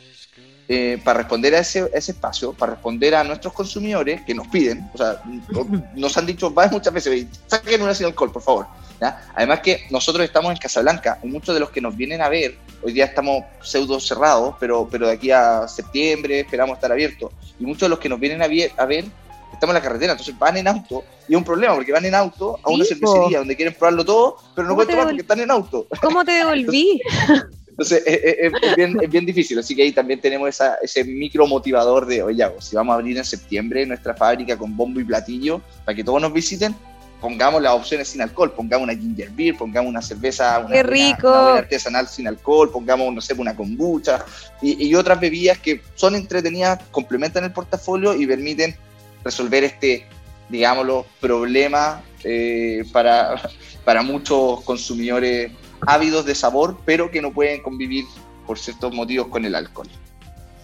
eh, 0.69 0.97
para 1.03 1.19
responder 1.19 1.53
a 1.55 1.59
ese, 1.59 1.81
a 1.81 1.97
ese 1.97 2.11
espacio, 2.13 2.53
para 2.53 2.73
responder 2.73 3.15
a 3.15 3.23
nuestros 3.23 3.53
consumidores 3.53 4.21
que 4.21 4.33
nos 4.33 4.47
piden, 4.47 4.89
o 4.93 4.97
sea, 4.97 5.21
no- 5.49 5.83
nos 5.95 6.17
han 6.17 6.25
dicho 6.25 6.49
muchas 6.71 6.93
veces, 6.93 7.27
saquen 7.47 7.81
una 7.81 7.93
sin 7.93 8.05
alcohol, 8.05 8.31
por 8.31 8.41
favor. 8.41 8.67
¿ya? 9.01 9.21
Además 9.35 9.59
que 9.59 9.81
nosotros 9.89 10.23
estamos 10.25 10.51
en 10.51 10.57
Casablanca, 10.57 11.19
y 11.23 11.27
muchos 11.27 11.53
de 11.53 11.59
los 11.59 11.69
que 11.69 11.81
nos 11.81 11.95
vienen 11.97 12.21
a 12.21 12.29
ver, 12.29 12.57
hoy 12.81 12.93
día 12.93 13.05
estamos 13.05 13.43
pseudo 13.61 13.99
cerrados, 13.99 14.55
pero, 14.59 14.87
pero 14.89 15.07
de 15.07 15.13
aquí 15.13 15.31
a 15.31 15.67
septiembre 15.67 16.39
esperamos 16.41 16.75
estar 16.75 16.91
abiertos, 16.91 17.31
y 17.59 17.65
muchos 17.65 17.81
de 17.81 17.89
los 17.89 17.99
que 17.99 18.07
nos 18.09 18.19
vienen 18.19 18.41
a, 18.41 18.47
vie- 18.47 18.71
a 18.77 18.85
ver, 18.85 19.05
estamos 19.51 19.75
en 19.75 19.81
la 19.81 19.81
carretera, 19.81 20.13
entonces 20.13 20.37
van 20.39 20.55
en 20.57 20.67
auto, 20.67 21.03
y 21.27 21.33
es 21.33 21.37
un 21.37 21.43
problema, 21.43 21.75
porque 21.75 21.91
van 21.91 22.05
en 22.05 22.15
auto 22.15 22.59
a 22.63 22.69
una 22.69 22.83
cervecería 22.85 23.39
donde 23.39 23.55
quieren 23.57 23.73
probarlo 23.73 24.05
todo, 24.05 24.37
pero 24.55 24.67
no 24.67 24.73
¿Cómo 24.75 24.75
pueden 24.77 24.91
tomar 24.91 25.05
porque 25.07 25.21
están 25.21 25.39
en 25.41 25.51
auto. 25.51 25.87
¿Cómo 26.01 26.23
te 26.23 26.31
devolví? 26.31 27.01
Entonces 27.05 27.43
es, 27.77 27.91
es- 27.91 28.53
es 28.61 28.75
bien, 28.75 28.97
es 29.01 29.09
bien 29.09 29.25
difícil, 29.25 29.57
así 29.59 29.75
que 29.75 29.83
ahí 29.83 29.91
también 29.91 30.19
tenemos 30.21 30.49
esa, 30.49 30.75
ese 30.81 31.03
micro 31.03 31.47
motivador 31.47 32.05
de, 32.05 32.21
oye, 32.23 32.45
si 32.59 32.75
vamos 32.75 32.93
a 32.93 32.95
abrir 32.97 33.17
en 33.17 33.25
septiembre 33.25 33.85
nuestra 33.85 34.13
fábrica 34.15 34.57
con 34.57 34.75
bombo 34.75 34.99
y 34.99 35.03
platillo 35.03 35.61
para 35.85 35.95
que 35.95 36.03
todos 36.03 36.21
nos 36.21 36.31
visiten, 36.33 36.75
pongamos 37.21 37.61
las 37.61 37.71
opciones 37.73 38.09
sin 38.09 38.21
alcohol, 38.21 38.51
pongamos 38.51 38.83
una 38.89 38.95
ginger 38.99 39.29
beer, 39.31 39.55
pongamos 39.55 39.89
una 39.89 40.01
cerveza, 40.01 40.59
una, 40.59 40.67
¡Qué 40.75 40.83
buena- 40.83 40.89
rico! 41.15 41.29
una 41.29 41.57
artesanal 41.59 42.07
sin 42.07 42.27
alcohol, 42.27 42.69
pongamos, 42.69 43.13
no 43.13 43.21
sé, 43.21 43.33
una 43.33 43.55
kombucha 43.55 44.25
y, 44.61 44.87
y 44.87 44.93
otras 44.95 45.19
bebidas 45.19 45.57
que 45.59 45.81
son 45.95 46.15
entretenidas, 46.15 46.79
complementan 46.91 47.45
el 47.45 47.53
portafolio 47.53 48.13
y 48.13 48.27
permiten 48.27 48.75
resolver 49.23 49.63
este, 49.63 50.05
digámoslo, 50.49 51.05
problema 51.21 52.03
eh, 52.25 52.83
para, 52.91 53.41
para 53.85 54.01
muchos 54.01 54.61
consumidores 54.61 55.49
ávidos 55.87 56.25
de 56.25 56.35
sabor, 56.35 56.77
pero 56.85 57.11
que 57.11 57.21
no 57.21 57.31
pueden 57.31 57.61
convivir 57.61 58.05
por 58.45 58.59
ciertos 58.59 58.93
motivos 58.93 59.27
con 59.27 59.45
el 59.45 59.55
alcohol. 59.55 59.87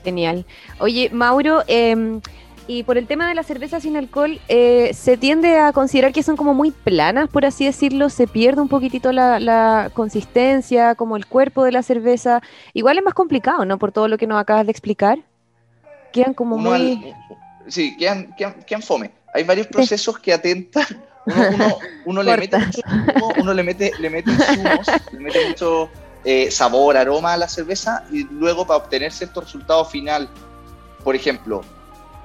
Genial. 0.03 0.45
Oye, 0.79 1.10
Mauro, 1.12 1.63
eh, 1.67 2.19
y 2.67 2.84
por 2.84 2.99
el 2.99 3.08
tema 3.08 3.27
de 3.27 3.34
la 3.34 3.41
cerveza 3.41 3.79
sin 3.79 3.97
alcohol, 3.97 4.39
eh, 4.47 4.91
se 4.93 5.17
tiende 5.17 5.58
a 5.58 5.73
considerar 5.73 6.13
que 6.13 6.21
son 6.21 6.38
como 6.38 6.53
muy 6.53 6.69
planas, 6.69 7.27
por 7.27 7.43
así 7.43 7.65
decirlo, 7.65 8.10
se 8.10 8.27
pierde 8.27 8.62
un 8.62 8.67
poquitito 8.67 9.12
la, 9.12 9.39
la 9.39 9.89
consistencia, 9.93 10.93
como 10.93 11.17
el 11.17 11.25
cuerpo 11.25 11.63
de 11.63 11.71
la 11.71 11.82
cerveza. 11.82 12.43
Igual 12.73 12.99
es 12.99 13.03
más 13.03 13.15
complicado, 13.15 13.65
¿no? 13.65 13.79
Por 13.79 13.91
todo 13.91 14.08
lo 14.08 14.19
que 14.19 14.27
nos 14.27 14.39
acabas 14.39 14.67
de 14.67 14.71
explicar. 14.71 15.17
Quedan 16.13 16.36
como 16.36 16.58
Uno 16.58 16.69
muy... 16.69 16.75
al, 16.75 17.15
Sí, 17.67 17.97
quedan, 17.97 18.36
quedan, 18.36 18.62
quedan 18.67 18.84
fome. 18.84 19.12
Hay 19.34 19.43
varios 19.43 19.65
procesos 19.65 20.19
que 20.19 20.32
atentan. 20.32 20.86
Uno, 21.30 21.50
uno, 21.50 21.78
uno 22.06 22.24
le 22.24 22.38
mete 22.38 22.58
mucho 22.58 22.82
zumo, 22.88 23.34
uno 23.38 23.54
le 23.54 23.63
mete, 23.63 23.92
le 24.00 24.10
mete 24.10 24.32
le 25.12 25.20
mete 25.20 25.48
mucho 25.48 25.89
eh, 26.24 26.52
sabor, 26.52 26.98
aroma 26.98 27.34
a 27.34 27.38
la 27.38 27.48
cerveza 27.48 28.04
y 28.12 28.24
luego 28.24 28.65
para 28.65 28.78
obtener 28.78 29.12
cierto 29.12 29.42
resultado 29.42 29.86
final, 29.86 30.30
por 31.04 31.15
ejemplo, 31.15 31.62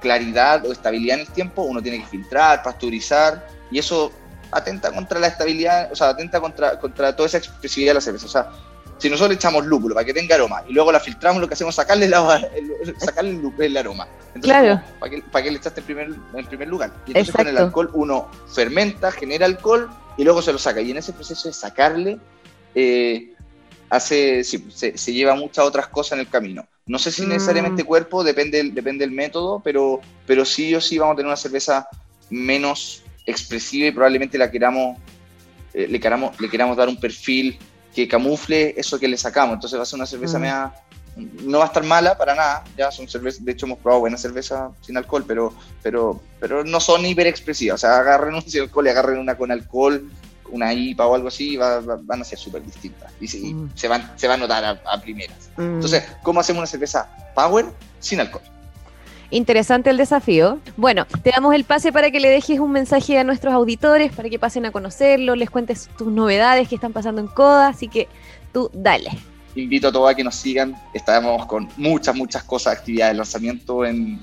claridad 0.01 0.65
o 0.65 0.71
estabilidad 0.71 1.19
en 1.19 1.21
el 1.21 1.31
tiempo, 1.31 1.63
uno 1.63 1.81
tiene 1.81 1.99
que 1.99 2.05
filtrar, 2.05 2.61
pasteurizar 2.63 3.47
y 3.71 3.79
eso 3.79 4.11
atenta 4.51 4.91
contra 4.91 5.19
la 5.19 5.27
estabilidad, 5.27 5.91
o 5.91 5.95
sea, 5.95 6.09
atenta 6.09 6.39
contra, 6.39 6.79
contra 6.79 7.15
toda 7.15 7.27
esa 7.27 7.37
expresividad 7.37 7.91
de 7.91 7.95
la 7.95 8.01
cerveza. 8.01 8.25
O 8.25 8.29
sea, 8.29 8.49
si 8.97 9.09
nosotros 9.09 9.29
le 9.29 9.35
echamos 9.35 9.65
lúpulo 9.65 9.93
para 9.95 10.05
que 10.05 10.13
tenga 10.13 10.35
aroma 10.35 10.63
y 10.67 10.73
luego 10.73 10.91
la 10.91 10.99
filtramos, 10.99 11.41
lo 11.41 11.47
que 11.47 11.53
hacemos 11.53 11.73
es 11.73 11.75
sacarle, 11.75 12.07
la, 12.07 12.37
el, 12.55 12.95
sacarle 12.99 13.39
el, 13.59 13.77
aroma. 13.77 14.07
Entonces, 14.33 14.51
Claro. 14.61 14.81
¿para, 14.99 15.09
qué, 15.09 15.21
para 15.31 15.43
qué 15.43 15.51
le 15.51 15.57
echaste 15.57 15.81
en 15.81 15.85
primer, 15.85 16.07
en 16.33 16.45
primer 16.45 16.67
lugar? 16.67 16.91
Y 17.05 17.11
entonces 17.11 17.33
con 17.35 17.47
el 17.47 17.53
Exacto. 17.55 17.65
alcohol 17.67 17.89
uno 17.93 18.29
fermenta, 18.53 19.11
genera 19.11 19.45
alcohol 19.45 19.89
y 20.17 20.23
luego 20.23 20.41
se 20.41 20.51
lo 20.53 20.57
saca. 20.57 20.81
Y 20.81 20.91
en 20.91 20.97
ese 20.97 21.13
proceso 21.13 21.47
de 21.49 21.53
sacarle, 21.53 22.17
eh, 22.73 23.33
hace, 23.89 24.43
sí, 24.43 24.65
se, 24.73 24.97
se 24.97 25.13
lleva 25.13 25.35
muchas 25.35 25.65
otras 25.65 25.87
cosas 25.87 26.13
en 26.13 26.19
el 26.21 26.29
camino. 26.29 26.65
No 26.87 26.99
sé 26.99 27.11
si 27.11 27.23
Mm. 27.25 27.29
necesariamente 27.29 27.83
cuerpo, 27.83 28.23
depende, 28.23 28.57
del- 28.59 28.73
depende 28.73 29.05
del 29.05 29.13
método, 29.15 29.59
pero, 29.63 29.99
pero 30.25 30.45
sí 30.45 30.73
o 30.75 30.79
sí 30.81 30.97
vamos 30.97 31.13
a 31.13 31.15
tener 31.17 31.27
una 31.27 31.35
cerveza 31.37 31.87
menos 32.29 33.03
expresiva 33.25 33.87
y 33.87 33.91
probablemente 33.91 34.37
la 34.37 34.51
queramos, 34.51 34.97
eh, 35.73 35.87
le, 35.89 35.99
queramos, 35.99 36.39
le 36.39 36.49
queramos 36.49 36.77
dar 36.77 36.87
un 36.87 36.97
perfil 36.99 37.57
que 37.95 38.07
camufle 38.07 38.73
eso 38.77 38.99
que 38.99 39.07
le 39.07 39.17
sacamos. 39.17 39.53
Entonces 39.55 39.79
va 39.79 39.83
a 39.83 39.85
ser 39.85 39.97
una 39.97 40.05
cerveza 40.05 40.37
Mm. 40.37 40.41
media- 40.41 40.73
no 41.43 41.59
va 41.59 41.63
a 41.63 41.67
estar 41.67 41.83
mala 41.83 42.17
para 42.17 42.35
nada, 42.35 42.65
ya 42.77 42.91
son 42.91 43.07
cervezas, 43.07 43.45
de 43.45 43.53
hecho 43.53 43.65
hemos 43.65 43.79
probado 43.79 44.01
buena 44.01 44.17
cerveza 44.17 44.69
sin 44.81 44.97
alcohol, 44.97 45.23
pero, 45.25 45.53
pero, 45.81 46.21
pero 46.41 46.65
no 46.65 46.81
son 46.81 47.05
hiper 47.05 47.25
expresivas, 47.27 47.75
o 47.75 47.87
sea, 47.87 47.99
agarren 47.99 48.35
un 48.35 48.41
sin 48.41 48.61
alcohol 48.67 48.85
y 48.85 48.89
agarren 48.89 49.19
una 49.19 49.37
con 49.37 49.49
alcohol, 49.49 50.03
una 50.51 50.73
IPA 50.73 51.05
o 51.07 51.15
algo 51.15 51.29
así, 51.29 51.55
va- 51.55 51.79
va- 51.79 51.97
van 52.01 52.19
a 52.21 52.25
ser 52.25 52.37
súper 52.37 52.63
distintas 52.65 53.13
y, 53.21 53.29
se, 53.29 53.37
y 53.37 53.53
Mm. 53.53 53.71
se, 53.75 53.87
van, 53.87 54.11
se 54.17 54.27
va 54.27 54.33
a 54.33 54.37
notar 54.37 54.63
a, 54.65 54.71
a 54.91 54.99
primeras. 55.01 55.37
Mm. 55.55 55.75
Entonces, 55.75 56.03
¿cómo 56.21 56.41
hacemos 56.41 56.59
una 56.59 56.67
cerveza 56.67 57.07
power 57.33 57.65
sin 58.01 58.19
alcohol? 58.19 58.43
Interesante 59.31 59.89
el 59.89 59.97
desafío. 59.97 60.59
Bueno, 60.77 61.05
te 61.23 61.31
damos 61.31 61.53
el 61.55 61.63
pase 61.63 61.91
para 61.91 62.11
que 62.11 62.19
le 62.19 62.29
dejes 62.29 62.59
un 62.59 62.71
mensaje 62.71 63.17
a 63.17 63.23
nuestros 63.23 63.53
auditores, 63.53 64.13
para 64.13 64.29
que 64.29 64.39
pasen 64.39 64.65
a 64.65 64.71
conocerlo, 64.71 65.35
les 65.35 65.49
cuentes 65.49 65.89
tus 65.97 66.07
novedades 66.07 66.67
que 66.67 66.75
están 66.75 66.93
pasando 66.93 67.21
en 67.21 67.27
Coda, 67.27 67.69
así 67.69 67.87
que 67.87 68.07
tú 68.53 68.69
dale. 68.73 69.09
invito 69.55 69.87
a 69.87 69.91
todos 69.91 70.11
a 70.11 70.15
que 70.15 70.23
nos 70.23 70.35
sigan. 70.35 70.75
Estamos 70.93 71.45
con 71.47 71.67
muchas, 71.77 72.15
muchas 72.15 72.43
cosas, 72.43 72.77
actividades 72.77 73.13
de 73.13 73.17
lanzamiento 73.17 73.85
en, 73.85 74.19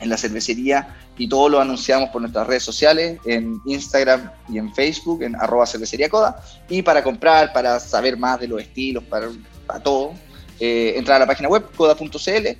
en 0.00 0.08
la 0.08 0.16
cervecería 0.16 0.94
y 1.16 1.28
todo 1.28 1.48
lo 1.48 1.60
anunciamos 1.60 2.10
por 2.10 2.20
nuestras 2.20 2.46
redes 2.46 2.62
sociales, 2.62 3.18
en 3.24 3.60
Instagram 3.66 4.30
y 4.48 4.58
en 4.58 4.74
Facebook, 4.74 5.22
en 5.22 5.36
arroba 5.36 5.66
cervecería 5.66 6.08
coda. 6.08 6.42
Y 6.68 6.82
para 6.82 7.02
comprar, 7.02 7.52
para 7.52 7.78
saber 7.78 8.16
más 8.16 8.40
de 8.40 8.48
los 8.48 8.60
estilos, 8.60 9.04
para, 9.04 9.28
para 9.66 9.80
todo, 9.80 10.12
eh, 10.60 10.94
entrar 10.96 11.16
a 11.16 11.20
la 11.20 11.26
página 11.26 11.48
web 11.48 11.64
coda.cl 11.76 12.58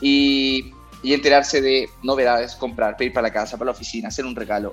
y, 0.00 0.72
enterarse 1.02 1.62
de 1.62 1.88
novedades, 2.02 2.54
comprar, 2.54 2.96
pedir 2.96 3.12
para 3.12 3.28
la 3.28 3.32
casa, 3.32 3.56
para 3.56 3.66
la 3.66 3.72
oficina, 3.72 4.08
hacer 4.08 4.26
un 4.26 4.36
regalo. 4.36 4.70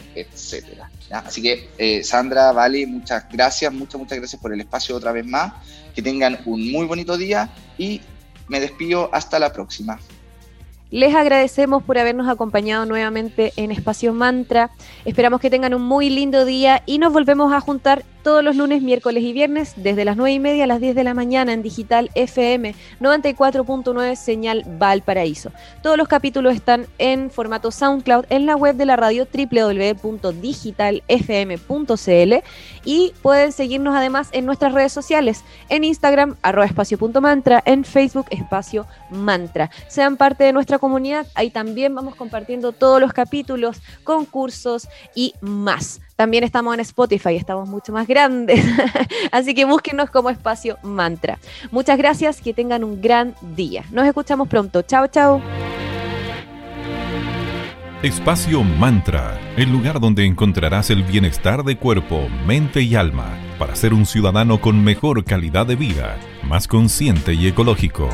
¿ya? 1.09 1.19
Así 1.19 1.41
que, 1.41 1.69
eh, 1.77 2.03
Sandra, 2.03 2.51
Vale, 2.51 2.85
muchas 2.85 3.25
gracias, 3.31 3.71
muchas, 3.73 3.99
muchas 3.99 4.17
gracias 4.17 4.41
por 4.41 4.53
el 4.53 4.59
espacio 4.59 4.95
otra 4.95 5.11
vez 5.11 5.25
más. 5.25 5.53
Que 5.95 6.01
tengan 6.01 6.39
un 6.45 6.71
muy 6.71 6.85
bonito 6.85 7.17
día 7.17 7.49
y 7.77 8.01
me 8.47 8.59
despido 8.59 9.09
hasta 9.13 9.39
la 9.39 9.53
próxima. 9.53 9.99
Les 10.89 11.13
agradecemos 11.13 11.83
por 11.83 11.97
habernos 11.97 12.29
acompañado 12.29 12.85
nuevamente 12.85 13.51
en 13.57 13.71
Espacio 13.71 14.13
Mantra. 14.13 14.71
Esperamos 15.03 15.41
que 15.41 15.49
tengan 15.49 15.73
un 15.73 15.81
muy 15.81 16.09
lindo 16.09 16.45
día 16.45 16.81
y 16.85 16.97
nos 16.97 17.11
volvemos 17.11 17.51
a 17.51 17.59
juntar 17.59 18.05
todos 18.27 18.43
los 18.43 18.57
lunes, 18.57 18.81
miércoles 18.81 19.23
y 19.23 19.31
viernes 19.31 19.71
desde 19.77 20.03
las 20.03 20.17
9 20.17 20.33
y 20.33 20.39
media 20.39 20.65
a 20.65 20.67
las 20.67 20.81
10 20.81 20.95
de 20.95 21.05
la 21.05 21.13
mañana 21.13 21.53
en 21.53 21.63
Digital 21.63 22.11
FM 22.13 22.75
94.9 22.99 24.17
Señal 24.17 24.65
Valparaíso. 24.67 25.53
Todos 25.81 25.97
los 25.97 26.09
capítulos 26.09 26.53
están 26.53 26.87
en 26.97 27.31
formato 27.31 27.71
SoundCloud 27.71 28.25
en 28.29 28.45
la 28.45 28.57
web 28.57 28.75
de 28.75 28.85
la 28.85 28.97
radio 28.97 29.25
www.digitalfm.cl 29.33 32.33
y 32.83 33.13
pueden 33.21 33.53
seguirnos 33.53 33.95
además 33.95 34.27
en 34.33 34.45
nuestras 34.45 34.73
redes 34.73 34.91
sociales 34.91 35.45
en 35.69 35.85
Instagram 35.85 36.35
arroba 36.41 36.65
espacio.mantra, 36.65 37.63
en 37.65 37.85
Facebook 37.85 38.25
espacio 38.31 38.87
mantra. 39.09 39.71
Sean 39.87 40.17
parte 40.17 40.43
de 40.43 40.51
nuestra 40.51 40.79
comunidad, 40.79 41.27
ahí 41.33 41.49
también 41.49 41.95
vamos 41.95 42.15
compartiendo 42.15 42.73
todos 42.73 42.99
los 42.99 43.13
capítulos, 43.13 43.81
concursos 44.03 44.89
y 45.15 45.33
más. 45.39 46.01
También 46.17 46.43
estamos 46.43 46.73
en 46.73 46.79
Spotify, 46.79 47.35
estamos 47.35 47.69
mucho 47.69 47.93
más 47.93 48.07
grandes, 48.07 48.65
así 49.31 49.53
que 49.53 49.65
búsquenos 49.65 50.09
como 50.09 50.31
espacio 50.31 50.79
mantra. 50.81 51.37
Muchas 51.69 51.97
gracias, 51.97 52.41
que 52.41 52.53
tengan 52.53 52.83
un 52.83 52.99
gran 53.01 53.35
día. 53.55 53.85
Nos 53.91 54.05
escuchamos 54.05 54.47
pronto. 54.47 54.81
Chao, 54.81 55.07
chao. 55.07 55.39
Espacio 58.01 58.63
Mantra, 58.63 59.39
el 59.57 59.71
lugar 59.71 59.99
donde 59.99 60.25
encontrarás 60.25 60.89
el 60.89 61.03
bienestar 61.03 61.63
de 61.63 61.77
cuerpo, 61.77 62.27
mente 62.45 62.81
y 62.81 62.95
alma 62.95 63.37
para 63.57 63.75
ser 63.75 63.93
un 63.93 64.05
ciudadano 64.05 64.59
con 64.59 64.83
mejor 64.83 65.23
calidad 65.23 65.65
de 65.65 65.75
vida, 65.75 66.17
más 66.43 66.67
consciente 66.67 67.33
y 67.33 67.47
ecológico. 67.47 68.09